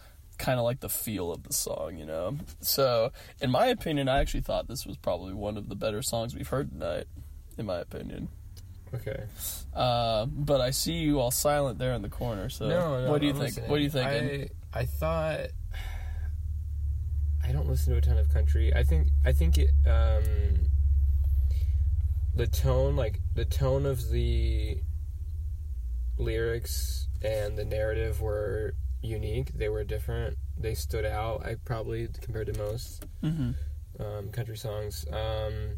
[0.44, 4.18] kind of like the feel of the song you know so in my opinion i
[4.18, 7.04] actually thought this was probably one of the better songs we've heard tonight
[7.58, 8.28] in my opinion
[8.92, 9.24] Okay.
[9.74, 13.10] uh, but i see you all silent there in the corner so no, no.
[13.10, 13.70] what do you I'm think listening.
[13.70, 15.40] what do you think I I thought
[17.46, 18.72] I don't listen to a ton of country.
[18.74, 20.24] I think I think it um
[22.34, 24.78] the tone like the tone of the
[26.18, 28.74] lyrics and the narrative were
[29.04, 29.52] unique.
[29.54, 30.36] They were different.
[30.58, 31.44] They stood out.
[31.44, 33.50] I probably compared to most mm-hmm.
[34.02, 35.04] um, country songs.
[35.12, 35.76] Um,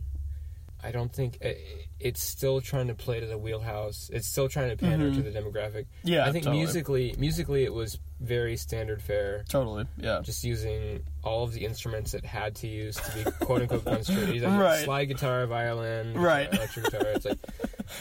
[0.84, 1.58] I don't think it,
[1.98, 4.10] it's still trying to play to the wheelhouse.
[4.12, 5.16] It's still trying to pander Mhm.
[5.16, 5.86] to the demographic.
[6.04, 6.62] Yeah, I think totally.
[6.62, 9.44] musically, musically, it was very standard fare.
[9.48, 13.62] totally yeah Just using all of the instruments it had to use to be quote
[13.62, 14.38] unquote country.
[14.40, 14.84] Like Right.
[14.84, 16.52] Slide guitar, violin, Right.
[16.52, 17.06] electric guitar.
[17.08, 17.38] It's like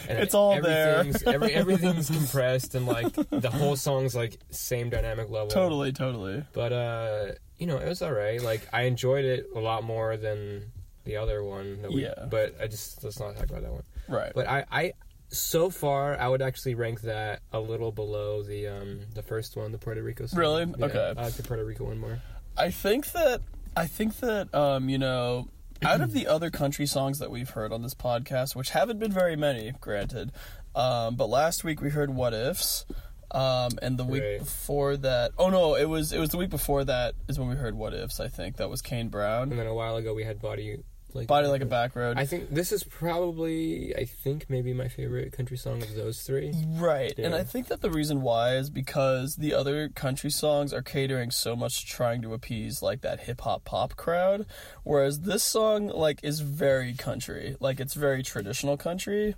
[0.08, 0.96] And It's all there.
[0.98, 5.48] everything's, Every, everything's compressed and like the whole song's like same dynamic level.
[5.48, 6.44] totally, totally.
[6.52, 7.26] But uh,
[7.58, 8.42] you know, it was alright.
[8.42, 10.70] Like I enjoyed it a lot more than
[11.04, 11.82] the other one.
[11.82, 12.26] That we, Yeah.
[12.30, 13.82] But I just let's not talk about that one.
[14.08, 14.32] Right.
[14.34, 14.92] But I, I
[15.28, 19.72] so far I would actually rank that a little below the um the first one,
[19.72, 20.38] the Puerto Rico song.
[20.38, 20.64] Really?
[20.78, 21.14] Yeah, Okay.
[21.16, 22.20] I like the Puerto Rico one more.
[22.56, 23.40] I think that
[23.76, 25.48] I think that um, you know,
[25.84, 29.12] out of the other country songs that we've heard on this podcast, which haven't been
[29.12, 30.32] very many, granted,
[30.74, 32.84] um, but last week we heard "What Ifs,"
[33.30, 34.38] um, and the week Right.
[34.38, 37.56] before that, oh no, it was it was the week before that is when we
[37.56, 40.24] heard "What Ifs." I think that was Kane Brown, And then a while ago we
[40.24, 40.78] had Body
[41.16, 44.88] like "Body Like a Back Road." I think this is probably I think maybe my
[44.88, 46.52] favorite country song of those three.
[46.66, 47.18] Right.
[47.18, 51.30] And I think that the reason why is because the other country songs are catering
[51.30, 54.46] so much to trying to appease like that hip hop pop crowd,
[54.84, 57.56] whereas this song like is very country.
[57.60, 59.34] Like it's very traditional country.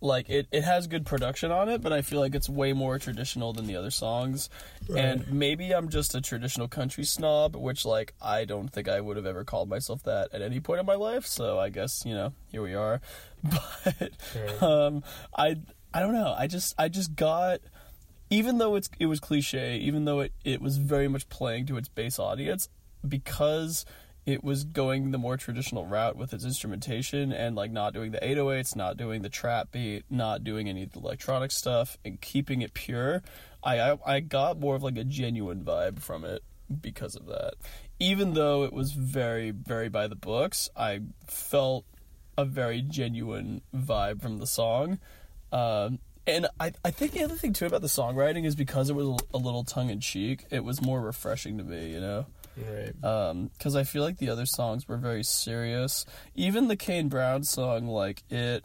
[0.00, 2.98] Like it, it has good production on it, but I feel like it's way more
[2.98, 4.48] traditional than the other songs.
[4.96, 9.16] And maybe I'm just a traditional country snob, which like I don't think I would
[9.16, 11.26] have ever called myself that at any point in my life.
[11.26, 13.00] So I guess, you know, here we are.
[13.42, 15.02] But um
[15.36, 15.56] I
[15.92, 16.34] I don't know.
[16.36, 17.60] I just I just got
[18.30, 21.76] even though it's it was cliche, even though it, it was very much playing to
[21.76, 22.68] its base audience,
[23.06, 23.84] because
[24.28, 28.18] it was going the more traditional route with its instrumentation and like not doing the
[28.18, 32.60] 808s, not doing the trap beat, not doing any of the electronic stuff, and keeping
[32.60, 33.22] it pure.
[33.64, 36.42] I I, I got more of like a genuine vibe from it
[36.82, 37.54] because of that.
[37.98, 41.86] Even though it was very very by the books, I felt
[42.36, 44.98] a very genuine vibe from the song.
[45.52, 48.94] Um, and I, I think the other thing too about the songwriting is because it
[48.94, 52.26] was a little tongue in cheek, it was more refreshing to me, you know?
[52.66, 53.04] Right.
[53.04, 56.04] Um, because I feel like the other songs were very serious.
[56.34, 58.64] Even the Kane Brown song, like, it.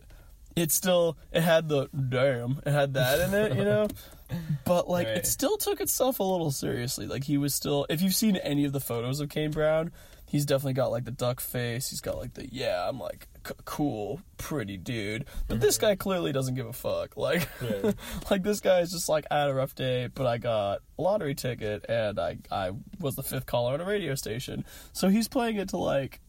[0.55, 3.87] It still it had the damn it had that in it you know
[4.65, 8.13] but like it still took itself a little seriously like he was still if you've
[8.13, 9.91] seen any of the photos of Kane Brown
[10.33, 11.91] he's definitely got like the duck face.
[11.91, 15.25] He's got like the yeah I'm like c- cool pretty dude.
[15.47, 15.85] But this mm-hmm.
[15.85, 17.15] guy clearly doesn't give a fuck.
[17.17, 17.91] Like Yeah.
[18.31, 21.01] like this guy is just like I had a rough day but I got a
[21.01, 24.65] lottery ticket and I I was the fifth caller on a radio station.
[24.91, 26.19] So he's playing it to like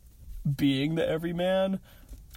[0.56, 1.80] being the everyman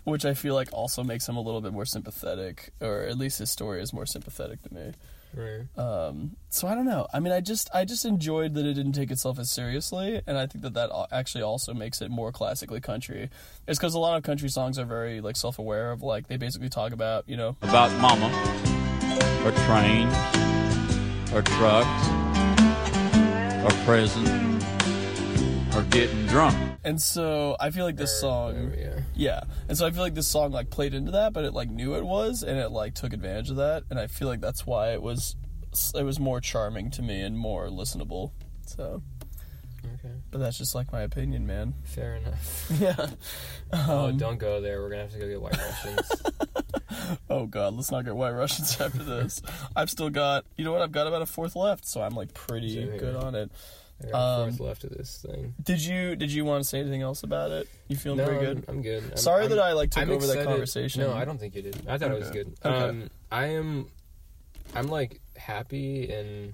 [0.06, 3.40] which I feel like also makes him a little bit more sympathetic, or at least
[3.40, 4.94] his story is more sympathetic to me.
[5.34, 5.68] Right.
[5.78, 7.08] Um, so I don't know.
[7.14, 10.38] I mean, I just I just enjoyed that it didn't take itself as seriously, and
[10.38, 13.30] I think that that actually also makes it more classically country.
[13.68, 16.38] It's because a lot of country songs are very like self aware of like they
[16.38, 18.28] basically talk about you know about mama,
[19.46, 20.16] or trains,
[21.34, 22.08] or trucks,
[23.64, 24.62] or prison,
[25.76, 26.67] or getting drunk.
[26.88, 28.74] And so I feel like this song,
[29.14, 29.42] yeah.
[29.68, 31.96] And so I feel like this song like played into that, but it like knew
[31.96, 33.84] it was, and it like took advantage of that.
[33.90, 35.36] And I feel like that's why it was,
[35.94, 38.32] it was more charming to me and more listenable.
[38.66, 39.02] So,
[39.86, 40.14] Okay.
[40.32, 41.74] but that's just like my opinion, man.
[41.84, 42.72] Fair enough.
[42.80, 43.08] Yeah.
[43.74, 44.82] oh, Um, don't go there.
[44.82, 46.12] We're gonna have to go get white Russians.
[47.30, 49.42] Oh God, let's not get White Russians after this.
[49.76, 50.82] I've still got, you know what?
[50.82, 52.98] I've got about a fourth left, so I'm like pretty Same here.
[53.00, 53.52] good on it.
[54.00, 55.56] I got fourth Um, left of this thing.
[55.64, 57.68] Did you did you want to say anything else about it?
[57.88, 58.66] You feeling no, pretty I'm- good?
[58.70, 59.04] I'm, good.
[59.04, 61.02] I'm- Sorry I'm- that I like took I'm over that conversation.
[61.02, 61.88] No, I don't think you did.
[61.88, 62.54] I thought it was good.
[62.64, 62.76] Okay.
[62.76, 63.88] Um, I am,
[64.76, 66.54] I'm like happy and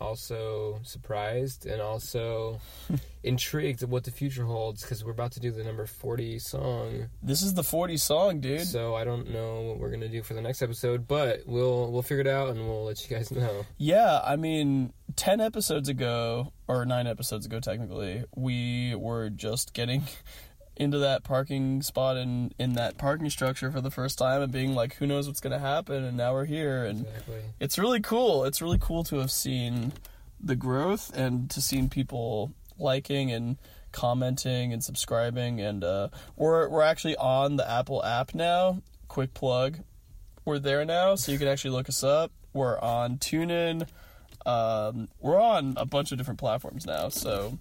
[0.00, 2.60] also surprised and also
[3.22, 7.08] intrigued at what the future holds because we're about to do the number 40 song.
[7.22, 8.66] This is the 40 song, dude.
[8.66, 12.02] So I don't know what we're gonna do for the next episode, but we'll we'll
[12.02, 13.64] figure it out and we'll let you guys know.
[13.78, 20.04] Yeah, I mean, 10 episodes ago, or 9 episodes ago technically, we were just getting
[20.76, 24.74] into that parking spot in, in that parking structure for the first time and being
[24.74, 26.04] like, who knows what's going to happen?
[26.04, 26.84] And now we're here.
[26.84, 27.40] And Exactly.
[27.60, 28.44] it's really cool.
[28.44, 29.92] It's really cool to have seen
[30.40, 33.56] the growth and to seen people liking and
[33.92, 35.60] commenting and subscribing.
[35.60, 38.82] And uh, we're, we're actually on the Apple app now.
[39.08, 39.78] Quick plug.
[40.44, 42.30] We're there now, so you can actually look us up.
[42.52, 43.88] We're on TuneIn.
[44.44, 47.58] Um, we're on a bunch of different platforms now, so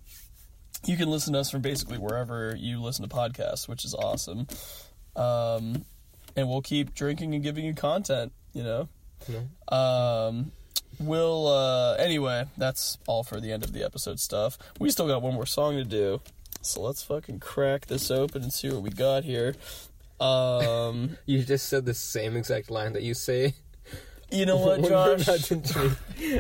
[0.86, 4.48] you can listen to us from basically wherever you listen to podcasts, which is awesome.
[5.16, 5.86] Um,
[6.36, 8.90] and we'll keep drinking and giving you content, you know.
[9.76, 10.52] Um,
[11.00, 12.46] we'll uh, anyway.
[12.58, 14.58] That's all for the end of the episode stuff.
[14.80, 16.22] We still got one more song to do,
[16.62, 19.56] so let's fucking crack this open and see what we got here.
[20.20, 23.56] Um, You just said the same exact line that you say
[24.32, 25.28] You know what, Josh?
[25.28, 25.52] not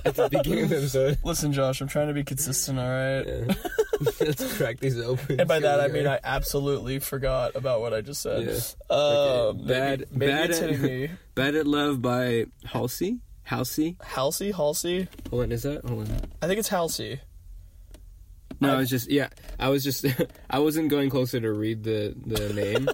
[0.06, 1.18] At the beginning of the episode.
[1.24, 3.24] Listen, Josh, I'm trying to be consistent, all right?
[4.20, 5.40] Let's crack these open.
[5.40, 8.44] And by that, I mean I absolutely forgot about what I just said.
[8.44, 8.96] Yeah.
[8.96, 11.10] Um, Okay, bad, maybe bad at, me.
[11.36, 13.20] Bad at Love by Halsey.
[13.44, 13.96] Halsey.
[14.02, 15.08] Halsey, Halsey.
[15.30, 15.86] Hold on, is that?
[15.86, 16.22] Hold on.
[16.42, 17.20] I think it's Halsey.
[18.66, 19.30] No, I was just yeah.
[19.60, 20.06] I was just
[20.50, 22.88] I wasn't going closer to read the the name.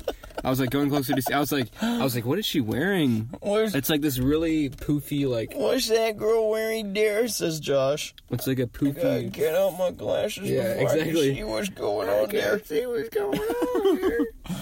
[0.43, 1.33] I was like going closer to see.
[1.33, 3.29] I was like I was like, what is she wearing?
[3.41, 5.53] Where's It's like this really poofy like.
[5.55, 7.27] What's that girl wearing there?
[7.27, 8.13] Says Josh.
[8.31, 9.31] It's like a Gotta poofy.
[9.31, 11.27] get out my glasses Yeah, before I exactly.
[11.27, 12.59] can see what's going on there.
[12.63, 14.27] see what's going on here.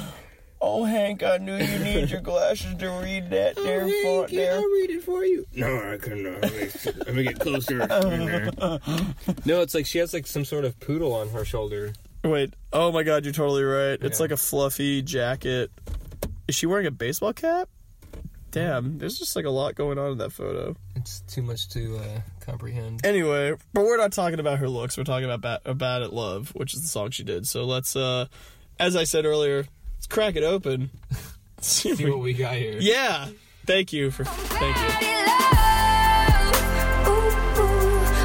[0.61, 4.55] Oh, Hank, I knew you need your glasses to read that there font there.
[4.55, 5.45] I'll read it for you.
[5.55, 6.25] No, I couldn't.
[6.27, 7.79] uh, Let me, let me get closer.
[9.45, 11.93] No, it's like she has like some sort of poodle on her shoulder.
[12.23, 13.97] Wait, oh my god, you're totally right.
[14.01, 14.23] It's Yeah.
[14.23, 15.71] like a fluffy jacket.
[16.47, 17.69] Is she wearing a baseball cap?
[18.51, 20.75] Damn, there's just like a lot going on in that photo.
[20.95, 23.05] It's too much to uh, comprehend.
[23.05, 24.97] Anyway, but we're not talking about her looks.
[24.97, 27.47] We're talking about Bad, Bad at Love, which is the song she did.
[27.47, 28.25] So let's, uh,
[28.79, 29.65] as I said earlier,
[29.99, 30.89] let's crack it open.
[31.59, 32.77] See See what we got here.
[32.79, 33.27] Yeah.
[33.65, 34.23] Thank you for.
[34.23, 35.09] Thank you.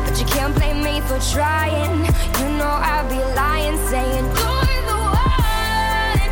[0.07, 2.05] But you can't blame me for trying.
[2.05, 6.31] You know I'd be lying, saying you're the one.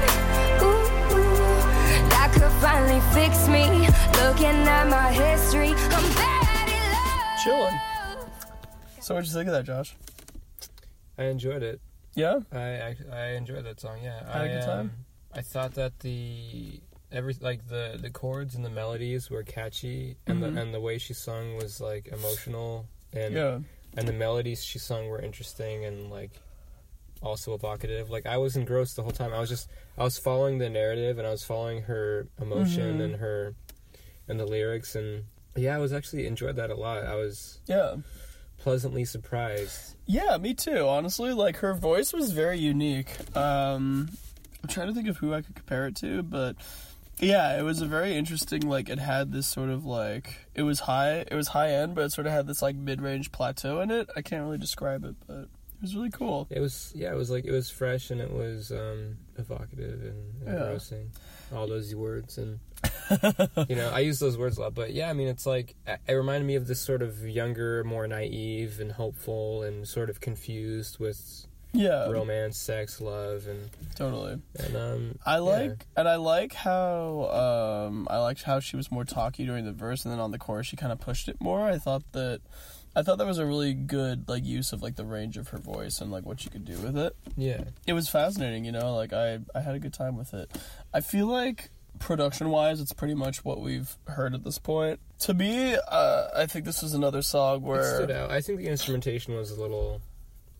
[0.63, 3.89] Ooh, ooh, that could finally fix me.
[4.25, 7.41] Looking at my history, I'm bad at.
[7.43, 7.79] Chilling.
[9.01, 9.97] So what'd you think of that, Josh?
[11.19, 11.81] I enjoyed it.
[12.15, 12.39] Yeah.
[12.53, 13.99] I I, I enjoyed that song.
[14.03, 14.81] Yeah, Had a I, good time?
[14.81, 14.93] um,
[15.35, 16.81] I thought that the
[17.11, 20.55] every like the the chords and the melodies were catchy, and Mhm.
[20.55, 23.59] the and the way she sung was like emotional, and Yeah.
[23.97, 26.33] and the melodies she sung were interesting and like
[27.23, 28.11] also evocative.
[28.11, 29.33] Like I was engrossed the whole time.
[29.33, 33.05] I was just I was following the narrative and I was following her emotion Mhm.
[33.05, 33.55] and her
[34.29, 35.25] and the lyrics and
[35.55, 37.05] yeah, I was actually enjoyed that a lot.
[37.05, 37.97] I was Yeah.
[38.59, 39.97] pleasantly surprised.
[40.07, 40.87] Yeah, me too.
[40.89, 43.11] Honestly, like her voice was very unique.
[43.37, 44.17] Um,
[44.63, 46.57] I'm trying to think of who I could compare it to, but
[47.19, 48.63] yeah, it was a very interesting.
[48.69, 52.05] Like it had this sort of like it was high, it was high end, but
[52.05, 54.09] it sort of had this like mid range plateau in it.
[54.17, 55.49] I can't really describe it, but it
[55.83, 56.47] was really cool.
[56.51, 60.33] It was yeah, it was like it was fresh and it was um, evocative and
[60.45, 60.53] Yeah.
[60.65, 61.11] engrossing.
[61.55, 62.61] All those words and
[63.69, 65.75] you know I use those words a lot, but yeah, I mean it's like
[66.09, 70.21] it reminded me of this sort of younger, more naive and hopeful and sort of
[70.21, 72.11] confused with Yeah.
[72.11, 74.41] romance, sex, love, and Totally.
[74.59, 75.41] and um I yeah.
[75.41, 79.73] like and I like how um I liked how she was more talky during the
[79.73, 81.63] verse and then on the chorus she kind of pushed it more.
[81.67, 82.41] I thought that
[82.95, 85.59] I thought that was a really good like use of like the range of her
[85.59, 87.17] voice and like what she could do with it.
[87.37, 90.51] yeah It was fascinating, you know, like I I had a good time with it.
[90.93, 95.01] I feel like production wise it's pretty much what we've heard at this point.
[95.21, 98.31] To me, uh, I think this was another song it where stood out.
[98.31, 100.03] I think the instrumentation was a little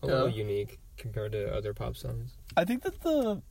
[0.01, 0.13] a Yeah.
[0.13, 2.33] little unique compared to other pop songs.
[2.55, 3.41] I think that the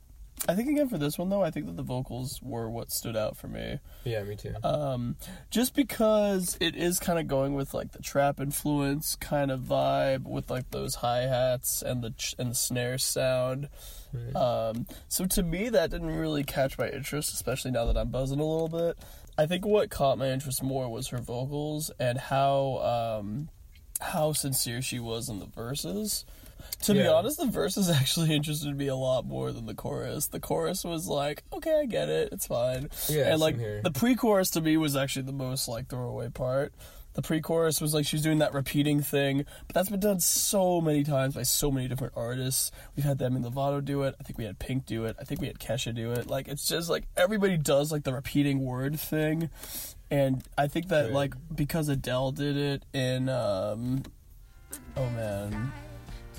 [0.47, 3.15] I think again for this one though, I think that the vocals were what stood
[3.15, 3.79] out for me.
[4.03, 4.53] Yeah, me too.
[4.63, 5.15] Um,
[5.49, 10.23] just because it is kind of going with like the trap influence kind of vibe
[10.23, 13.69] with like those hi hats and the ch- and the snare sound.
[14.35, 18.39] Um, so to me, that didn't really catch my interest, especially now that I'm buzzing
[18.39, 18.97] a little bit.
[19.37, 23.49] I think what caught my interest more was her vocals and how um,
[24.01, 26.25] how sincere she was in the verses.
[26.83, 30.27] To be honest, the verses actually interested me a lot more than the chorus.
[30.27, 32.89] The chorus was like, okay, I get it, it's fine.
[33.09, 36.73] Yeah, and like the pre-chorus to me was actually the most like throwaway part.
[37.15, 41.03] The pre-chorus was like she's doing that repeating thing, but that's been done so many
[41.03, 42.71] times by so many different artists.
[42.95, 44.15] We've had Demi Lovato do it.
[44.19, 45.15] I think we had Pink do it.
[45.19, 46.25] I think we had Kesha do it.
[46.27, 49.51] Like it's just like everybody does like the repeating word thing,
[50.09, 51.13] and I think that Right.
[51.13, 54.01] like because Adele did it in um,
[54.97, 55.71] oh man,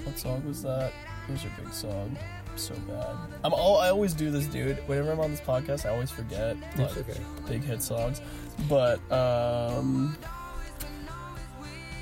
[0.05, 0.93] what song was that?
[1.29, 2.19] It was her big song.
[2.57, 3.17] So bad.
[3.43, 3.79] I'm all.
[3.79, 4.79] I always do this, dude.
[4.87, 7.21] Whenever I'm on this podcast, I always forget like okay.
[7.49, 8.21] big hit songs.
[8.69, 10.17] But um,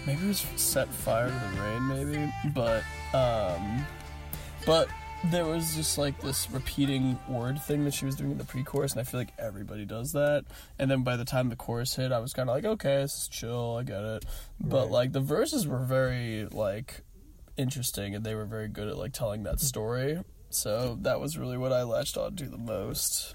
[0.06, 2.32] maybe it was "Set Fire to the Rain," maybe.
[2.54, 2.82] But
[3.14, 3.86] um,
[4.66, 4.88] but
[5.30, 8.92] there was just like this repeating word thing that she was doing in the pre-chorus,
[8.92, 10.44] and I feel like everybody does that.
[10.78, 13.22] And then by the time the chorus hit, I was kind of like, okay, this
[13.22, 14.24] is chill, I get it.
[14.60, 14.90] But Right.
[14.90, 17.02] like the verses were very like
[17.56, 20.18] interesting, and they were very good at like telling that story.
[20.50, 23.34] So that was really what I latched onto the most.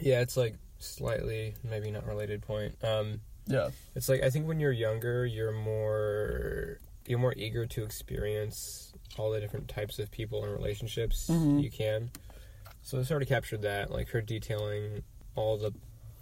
[0.00, 2.74] Yeah, it's like slightly maybe not related point.
[2.84, 3.70] Um Yeah.
[3.94, 9.30] it's like I think when you're younger, you're more you're more eager to experience all
[9.30, 11.62] the different types of people and relationships Mhm.
[11.62, 12.10] you can.
[12.82, 15.02] So it sort of captured that, like her detailing
[15.36, 15.72] all the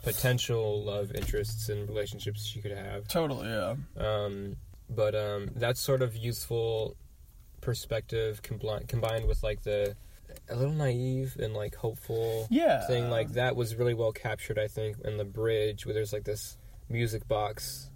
[0.03, 3.09] potential love interests and relationships she could have.
[3.09, 3.77] Totally, yeah.
[3.97, 4.57] Um,
[4.89, 6.97] but um, that sort of youthful
[7.61, 9.97] perspective combined combined with like the
[10.51, 12.87] a little naive and like hopeful Yeah.
[12.87, 16.25] thing like that was really well captured i think in the bridge where there's like
[16.25, 16.59] this
[16.89, 17.91] music box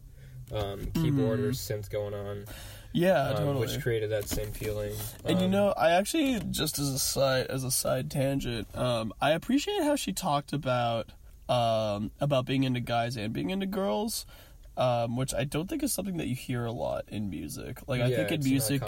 [0.51, 2.47] um, keyboard or synth going on
[2.93, 3.67] Yeah, um, totally.
[3.67, 4.95] which created that same feeling
[5.27, 9.13] And you Um, know, I actually just as a side as a side tangent, um,
[9.21, 11.11] I appreciate how she talked about
[11.51, 14.25] um, about being into guys and being into girls,
[14.79, 17.81] um, which I don't think is something that you hear a lot in music.
[17.87, 18.83] Like I Yeah, think in music,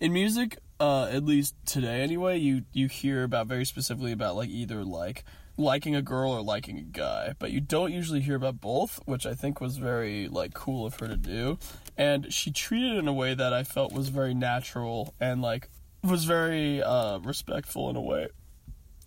[0.00, 4.50] in music, uh, at least today anyway, you you hear about very specifically about like
[4.50, 5.24] either like
[5.56, 9.26] liking a girl or liking a guy, but you don't usually hear about both, which
[9.26, 11.58] I think was very like cool of her to do.
[11.96, 15.68] And she treated it in a way that I felt was very natural and like
[16.02, 18.28] was very uh, respectful in a way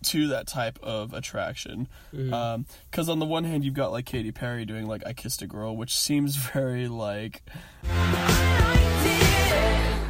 [0.06, 1.88] to that type of attraction.
[2.10, 5.46] Because on the one hand, you've got like Katy Perry doing like "I Kissed a
[5.46, 7.42] Girl," which seems very like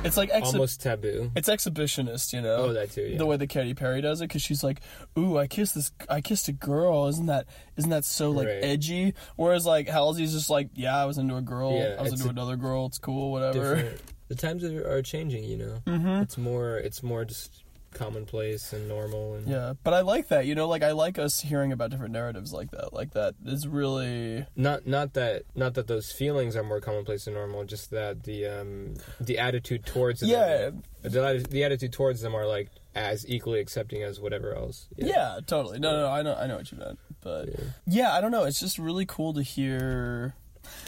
[0.05, 2.57] it's like exhi- almost taboo it's exhibitionist, you know.
[2.57, 3.19] Oh, that too, yeah.
[3.19, 4.81] The way that Katy Perry does it, because she's like,
[5.17, 8.65] "Ooh, I kissed this, I kissed a girl." Isn't that, isn't that so like Right.
[8.65, 9.15] edgy?
[9.37, 11.75] Whereas like Halsey's just like, "Yeah, I was into a girl.
[11.79, 12.87] Yeah, I was into another girl.
[12.87, 16.23] It's cool, whatever." different the times are, are changing you know Mhm.
[16.23, 17.63] it's more it's more just
[17.95, 20.47] commonplace and normal and Yeah, but I like that.
[20.47, 22.93] You know, like I like us hearing about different narratives like that.
[22.93, 27.35] Like that is really not not that not that those feelings are more commonplace than
[27.35, 30.71] normal just that the um the attitude towards them Yeah.
[31.03, 35.79] the, the attitude towards them are like as equally accepting as whatever else Yeah, totally.
[35.79, 37.49] No, no, no, I know, I know what you meant, but
[37.87, 38.13] yeah.
[38.13, 38.45] I don't know.
[38.45, 40.35] It's just really cool to hear.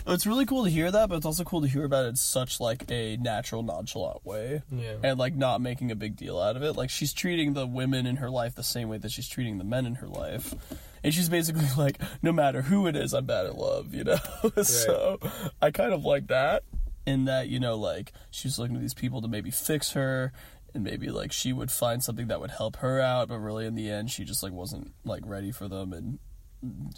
[0.06, 2.08] Oh, it's really cool to hear that, but it's also cool to hear about it
[2.08, 4.94] in such like a natural, nonchalant way, Yeah.
[5.02, 6.74] and like not making a big deal out of it.
[6.74, 9.64] Like she's treating the women in her life the same way that she's treating the
[9.64, 10.54] men in her life,
[11.02, 14.18] and she's basically like, no matter who it is, I'm bad at love, you know.
[14.62, 15.18] so
[15.62, 16.62] I kind of like that,
[17.06, 20.32] in that you know, like she's looking to these people to maybe fix her,
[20.74, 23.74] and maybe like she would find something that would help her out, but really in
[23.74, 26.18] the end, she just like wasn't like ready for them, and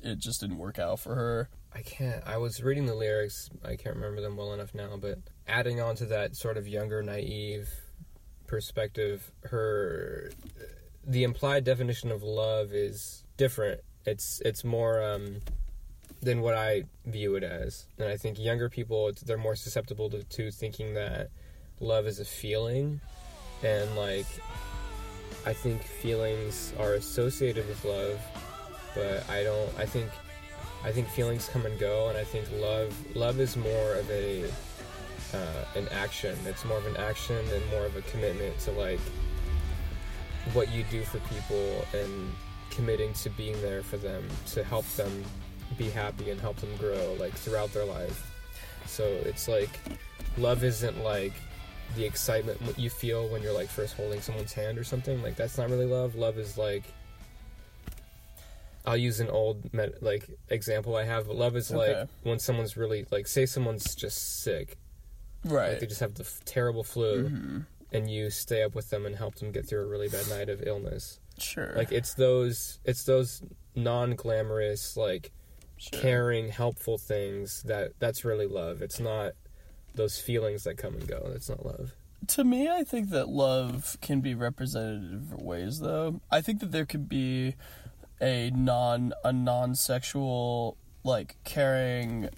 [0.05, 1.49] it just didn't work out for her.
[1.77, 2.23] I can't.
[2.27, 3.51] I was reading the lyrics.
[3.63, 7.03] I can't remember them well enough now, but adding on to that sort of younger,
[7.03, 7.69] naive
[8.47, 10.31] perspective, her
[11.07, 13.83] the implied definition of love is different.
[14.07, 15.43] It's it's more um,
[16.23, 20.25] than what I view it as, and I think younger people they're more susceptible to,
[20.25, 21.29] to thinking that
[21.79, 23.03] love is a feeling,
[23.63, 24.27] and like
[25.45, 28.19] I think feelings are associated with love,
[28.95, 29.79] but I don't.
[29.79, 30.11] I think
[30.87, 34.45] I think feelings come and go, and I think love love is more of a
[35.35, 36.39] uh, an action.
[36.47, 39.01] It's more of an action and more of a commitment to like
[40.53, 42.31] what you do for people and
[42.71, 45.25] committing to being there for them to help them
[45.77, 48.31] be happy and help them grow like throughout their life.
[48.87, 49.81] So it's like
[50.39, 51.33] love isn't like
[51.97, 55.21] the excitement you feel when you're like first holding someone's hand or something.
[55.21, 56.15] Like that's not really love.
[56.15, 56.85] Love is like
[58.87, 61.27] I'll use an old met, like example I have.
[61.29, 62.11] Love is like Okay.
[62.23, 64.79] when someone's really like say someone's just sick,
[65.45, 65.71] Right.
[65.71, 67.67] like they just have the f- terrible flu, Mhm.
[67.93, 70.49] and you stay up with them and help them get through a really bad night
[70.49, 71.19] of illness.
[71.39, 71.73] Sure.
[71.75, 73.43] Like it's those it's those
[73.75, 75.33] non glamorous like
[75.93, 78.81] caring helpful things that that's really love.
[78.83, 79.33] It's not
[79.95, 81.29] those feelings that come and go.
[81.33, 81.95] That's not love.
[82.29, 86.21] To me, I think that love can be represented in different ways, though.
[86.31, 87.55] I think that there could be
[88.21, 92.29] a non a non sexual like caring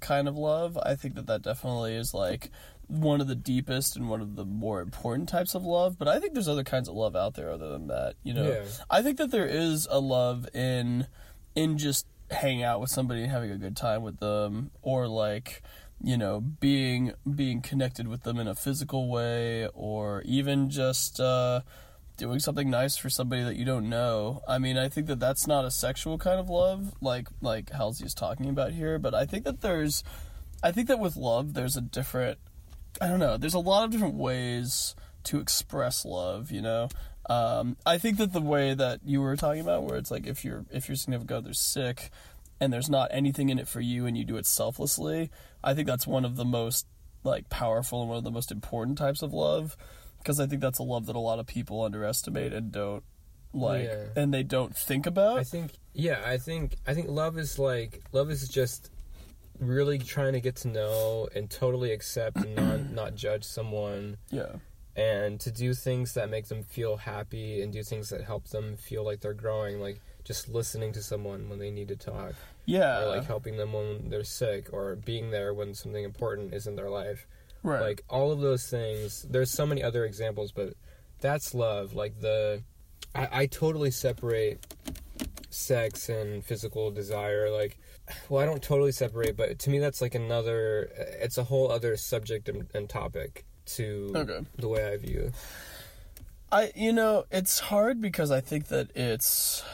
[0.00, 0.78] kind of love.
[0.82, 2.50] I think that that definitely is like
[2.88, 5.98] one of the deepest and one of the more important types of love.
[5.98, 8.14] But I think there's other kinds of love out there other than that.
[8.22, 8.64] You know, Yeah.
[8.90, 11.06] I think that there is a love in
[11.54, 15.62] in just hanging out with somebody and having a good time with them, or like
[16.02, 21.18] you know being being connected with them in a physical way, or even just.
[21.20, 21.60] uh
[22.16, 24.42] doing something nice for somebody that you don't know.
[24.48, 28.14] I mean, I think that that's not a sexual kind of love like like Halsey's
[28.14, 30.02] talking about here, but I think that there's
[30.62, 32.38] I think that with love there's a different
[33.00, 34.94] I don't know, there's a lot of different ways
[35.24, 36.88] to express love, you know.
[37.28, 40.44] Um, I think that the way that you were talking about where it's like if
[40.44, 42.10] you're if your significant other's sick
[42.60, 45.30] and there's not anything in it for you and you do it selflessly,
[45.62, 46.86] I think that's one of the most
[47.24, 49.76] like powerful and one of the most important types of love
[50.26, 53.04] because I think that's a love that a lot of people underestimate and don't
[53.52, 54.06] like Yeah.
[54.16, 55.38] and they don't think about.
[55.38, 58.90] I think yeah, I think I think love is like love is just
[59.60, 64.16] really trying to get to know and totally accept and not not judge someone.
[64.30, 64.56] Yeah.
[64.96, 68.76] And to do things that make them feel happy and do things that help them
[68.76, 72.32] feel like they're growing, like just listening to someone when they need to talk.
[72.64, 73.02] Yeah.
[73.02, 76.74] Or like helping them when they're sick or being there when something important is in
[76.76, 77.26] their life.
[77.66, 77.82] Right.
[77.82, 79.26] Like all of those things.
[79.28, 80.74] There's so many other examples, but
[81.20, 81.94] that's love.
[81.94, 82.62] Like the
[83.14, 84.64] I, I totally separate
[85.50, 87.78] sex and physical desire like
[88.28, 90.90] well i don't totally separate but to me that's like another
[91.20, 94.40] it's a whole other subject and, and topic to Okay.
[94.58, 95.32] the way i view
[96.52, 99.64] I you know it's hard because I think that it's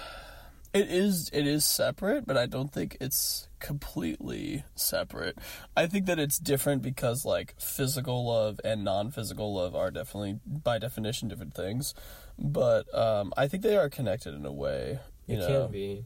[0.73, 5.39] it is it is separate, but I don't think it's completely separate.
[5.77, 10.79] I think that it's different because like physical love and non-physical love are definitely by
[10.79, 11.95] definition different things,
[12.39, 14.99] but um, I think they are connected in a way.
[15.27, 16.05] You it know, can be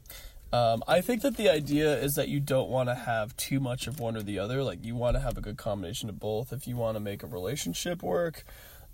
[0.53, 3.87] um, I think that the idea is that you don't want to have too much
[3.87, 4.62] of one or the other.
[4.62, 6.53] Like you want to have a good combination of both.
[6.53, 8.45] If you want to make a relationship work,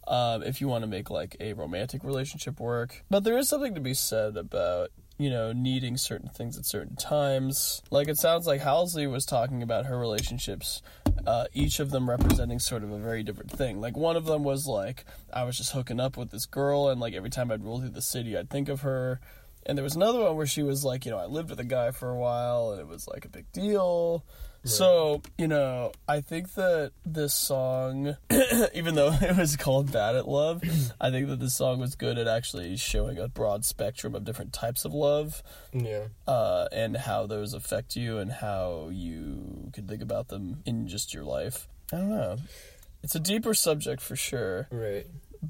[0.08, 3.04] um, if you want to make like a romantic relationship work.
[3.10, 6.96] But there is something to be said about you know needing certain things at certain
[6.96, 7.82] times.
[7.90, 10.82] Like it sounds like Halsey was talking about her relationships,
[11.26, 13.80] uh, each of them representing sort of a very different thing.
[13.80, 17.00] Like one of them was like I was just hooking up with this girl, and
[17.00, 19.20] like every time I'd roll through the city, I'd think of her.
[19.64, 21.64] And there was another one where she was like, you know, I lived with a
[21.64, 24.24] guy for a while and it was like a big deal.
[24.64, 28.16] So, you know, I think that this song,
[28.74, 30.62] even though it was called Bad at Love,
[31.00, 34.52] I think that this song was good at actually showing a broad spectrum of different
[34.52, 35.42] types of love
[35.72, 40.86] yeah uh, and how those affect you and how you can think about them in
[40.86, 41.66] just your life.
[41.92, 42.36] I don't know.
[43.02, 45.06] It's a deeper subject for sure right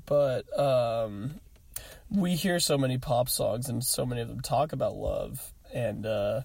[0.06, 1.34] but um,
[2.10, 6.06] we hear so many pop songs and so many of them talk about love and
[6.06, 6.40] uh,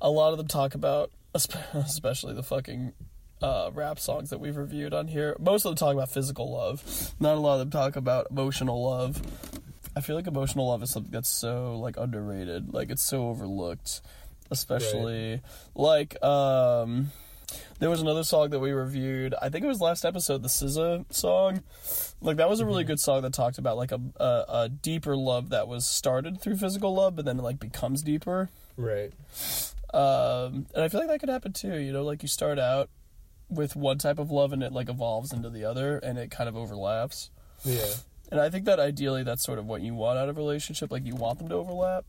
[0.00, 2.92] a lot of them talk about especially the fucking
[3.40, 7.14] uh, rap songs that we've reviewed on here most of them talk about physical love
[7.20, 9.22] not a lot of them talk about emotional love
[9.96, 14.00] i feel like emotional love is something that's so like underrated like it's so overlooked
[14.50, 15.40] especially
[15.74, 17.12] like um
[17.78, 19.34] there was another song that we reviewed.
[19.40, 21.62] I think it was last episode, the SZA song.
[22.20, 25.16] Like that was a really good song that talked about like a, a a deeper
[25.16, 28.50] love that was started through physical love, but then it like becomes deeper.
[28.76, 29.12] right
[29.94, 31.78] Um, and I feel like that could happen too.
[31.78, 32.90] You know, like you start out
[33.48, 36.48] with one type of love and it like evolves into the other, and it kind
[36.48, 37.30] of overlaps.
[37.64, 37.86] yeah
[38.30, 40.90] And I think that ideally that's sort of what you want out of a relationship.
[40.92, 42.04] Like you want them to overlap.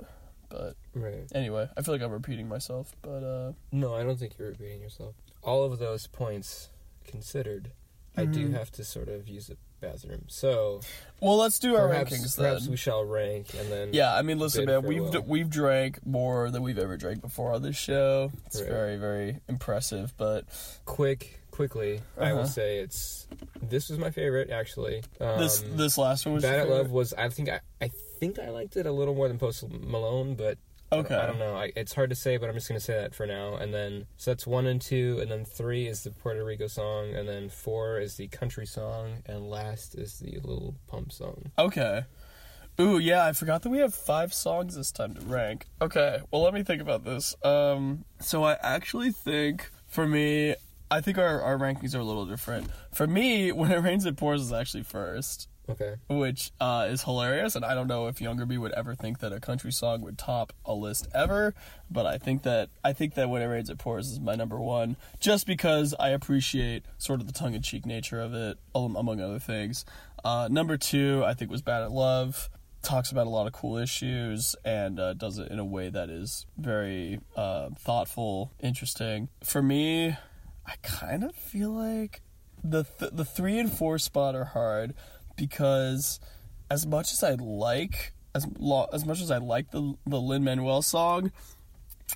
[0.49, 2.95] But right anyway, I feel like I'm repeating myself.
[3.01, 5.13] But uh, no i don't think you're repeating yourself
[5.43, 6.69] all of those points
[7.07, 7.71] considered
[8.17, 8.53] i do Mhm.
[8.53, 10.81] have to sort of use the bathroom so
[11.21, 12.71] well, let's do our perhaps, rankings perhaps then.
[12.71, 15.21] we shall rank and then Yeah, I mean, listen, man, we've will.
[15.27, 18.31] we've drank more than we've ever drank before on this show.
[18.45, 18.69] It's Right.
[18.69, 20.45] very very impressive, but
[20.85, 22.47] quick quickly i will Uh-huh.
[22.47, 23.27] say it's
[23.61, 27.13] this was my favorite actually um, this this last one was bad at love was
[27.15, 27.89] i think i i
[28.21, 30.57] think i liked it a little more than post malone but
[30.91, 31.15] I don't- Okay.
[31.15, 31.55] I don't know.
[31.55, 33.55] I, it's hard to say, but I'm just gonna say that for now.
[33.55, 37.13] And then so that's one and two, and then three is the Puerto Rico song,
[37.13, 41.51] and then four is the country song, and last is the Lil Pump song.
[41.59, 42.05] Okay.
[42.79, 45.65] Ooh, yeah, I forgot that we have five songs this time to rank.
[45.81, 47.35] Okay, well, let me think about this.
[47.43, 50.55] Um, so I actually think, for me,
[50.89, 52.69] I think our, our rankings are a little different.
[52.93, 55.49] For me, When It Rains It Pours is actually first.
[55.69, 55.95] Okay.
[56.09, 57.55] which uh, is hilarious.
[57.55, 60.17] And I don't know if Younger Me would ever think that a country song would
[60.17, 61.53] top a list ever,
[61.89, 64.59] but I think that I think that When It Rains It Pours is my number
[64.59, 68.95] one, just because I appreciate sort of the tongue in cheek nature of it, um,
[68.95, 69.85] among other things.
[70.23, 72.49] Uh, number two, I think was Bad at Love.
[72.81, 76.09] Talks about a lot of cool issues and uh, does it in a way that
[76.09, 79.27] is very uh, thoughtful, interesting.
[79.43, 80.15] For me,
[80.65, 82.21] I kind of feel like
[82.63, 84.93] the th- the three and four spot are hard
[85.39, 86.19] because
[86.69, 90.43] as much as I like as lo- as much as I like the the Lin
[90.43, 91.31] Manuel song,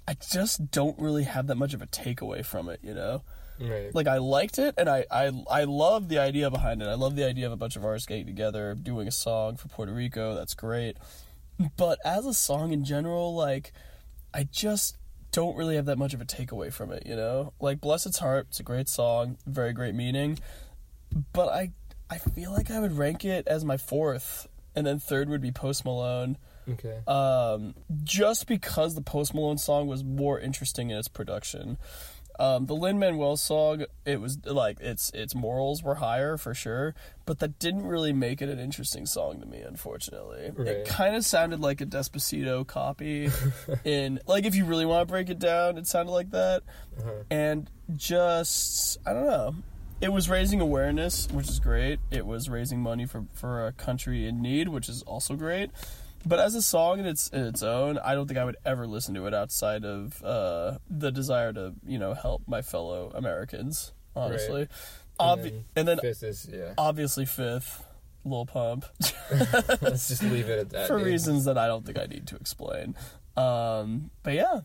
[0.08, 2.80] I just don't really have that much of a takeaway from it.
[2.84, 3.24] You know,
[3.60, 3.94] Right.
[3.96, 6.88] like I liked it and I I I love the idea behind it.
[6.88, 9.68] I love the idea of a bunch of artists getting together doing a song for
[9.70, 10.36] Puerto Rico.
[10.36, 10.98] That's great.
[11.78, 13.72] But as a song in general, like
[14.34, 14.98] I just
[15.32, 17.54] don't really have that much of a takeaway from it, you know?
[17.60, 20.38] Like Bless Its Heart, it's a great song, very great meaning.
[21.32, 21.72] But I
[22.14, 25.52] I feel like I would rank it as my fourth and then third would be
[25.52, 26.38] Post Malone.
[26.70, 27.00] Okay.
[27.08, 31.78] Um, just because the Post Malone song was more interesting in its production.
[32.40, 36.96] Um, the Lin Manuel song, it was like its its morals were higher for sure,
[37.26, 40.50] but that didn't really make it an interesting song to me, unfortunately.
[40.56, 40.68] Right.
[40.68, 43.30] It kind of sounded like a Despacito copy.
[43.84, 46.64] in like, if you really want to break it down, it sounded like that,
[47.00, 47.12] Uh-huh.
[47.30, 49.56] and just I don't know.
[50.04, 52.00] It was raising awareness, which is great.
[52.12, 55.72] It was raising money for for a country in need, which is also great.
[56.26, 58.86] but as a song in its in its own, I don't think I would ever
[58.88, 63.94] listen to it outside of uh, the desire to you know help my fellow Americans.
[64.16, 64.68] Honestly,
[65.20, 65.38] Right.
[65.40, 66.74] Obvi- And and then Fifth is yeah.
[66.78, 67.84] obviously fifth,
[68.26, 68.86] Lil Pump.
[69.82, 70.88] Let's just leave it at that.
[70.88, 71.08] for dude.
[71.08, 72.96] reasons that I don't think I need to explain.
[73.38, 74.62] Um, but yeah,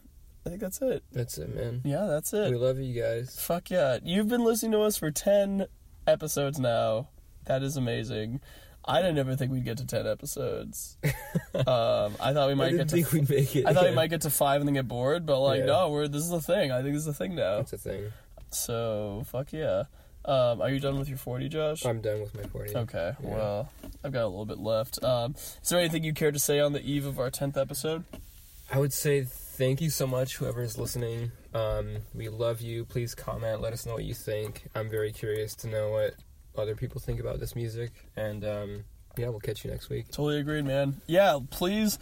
[0.46, 1.02] I think that's it.
[1.12, 1.82] That's it, man.
[1.84, 2.50] Yeah, that's it.
[2.50, 3.38] We love you guys.
[3.40, 3.98] Fuck yeah.
[4.02, 5.66] You've been listening to us for 10
[6.06, 7.08] episodes now.
[7.46, 8.40] That is amazing.
[8.84, 10.96] I didn't ever think we'd get to 10 episodes.
[11.54, 13.90] um, I thought we might get to we'd make it, I thought yeah.
[13.90, 15.66] we might get to 5 and then get bored, but like Yeah.
[15.66, 16.72] no, we're this is a thing.
[16.72, 17.56] I think this is a thing now.
[17.58, 18.04] That's a thing.
[18.50, 19.84] So, fuck yeah.
[20.24, 21.84] Um, are you done with your 40, Josh?
[21.84, 22.76] I'm done with my 40.
[22.76, 23.28] Okay, Yeah.
[23.30, 25.02] well, I've got a little bit left.
[25.04, 28.04] Um, is there anything you care to say on the eve of our 10th episode?
[28.72, 29.26] I would say
[29.58, 31.32] thank you so much, whoever is listening.
[31.52, 32.84] Um, we love you.
[32.84, 33.60] Please comment.
[33.60, 34.62] Let us know what you think.
[34.76, 36.14] I'm very curious to know what
[36.56, 37.90] other people think about this music.
[38.16, 38.84] And um,
[39.16, 40.06] yeah, we'll catch you next week.
[40.06, 41.00] Totally agreed, man.
[41.08, 41.98] Yeah, please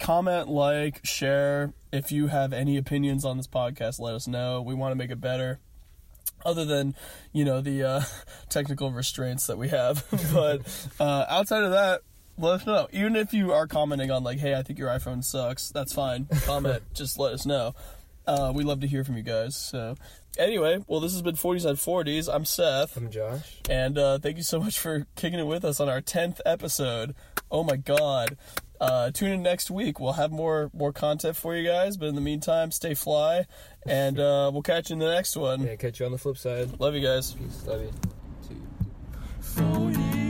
[0.00, 1.72] comment, like, share.
[1.92, 4.60] If you have any opinions on this podcast, let us know.
[4.60, 5.60] We want to make it better.
[6.44, 6.96] Other than,
[7.32, 8.00] you know, the uh,
[8.48, 10.04] technical restraints that we have.
[10.32, 12.00] but uh, outside of that,
[12.38, 12.88] let us know.
[12.92, 16.26] Even if you are commenting on, like, hey, I think your iPhone sucks, that's fine.
[16.44, 17.74] Comment, just let us know.
[18.26, 19.56] Uh, we love to hear from you guys.
[19.56, 19.94] So,
[20.38, 22.28] anyway, well, this has been 40s on 40s.
[22.32, 22.96] I'm Seth.
[22.96, 23.60] I'm Josh.
[23.70, 27.14] And uh, thank you so much for kicking it with us on our 10th episode.
[27.50, 28.36] Oh my god.
[28.80, 30.00] Uh, tune in next week.
[30.00, 31.96] We'll have more more content for you guys.
[31.96, 33.46] But in the meantime, stay fly.
[33.86, 35.62] And uh, we'll catch you in the next one.
[35.62, 36.78] Yeah, catch you on the flip side.
[36.78, 37.32] Love you guys.
[37.32, 37.64] Peace.
[37.66, 37.90] Love you.
[39.40, 40.25] Forty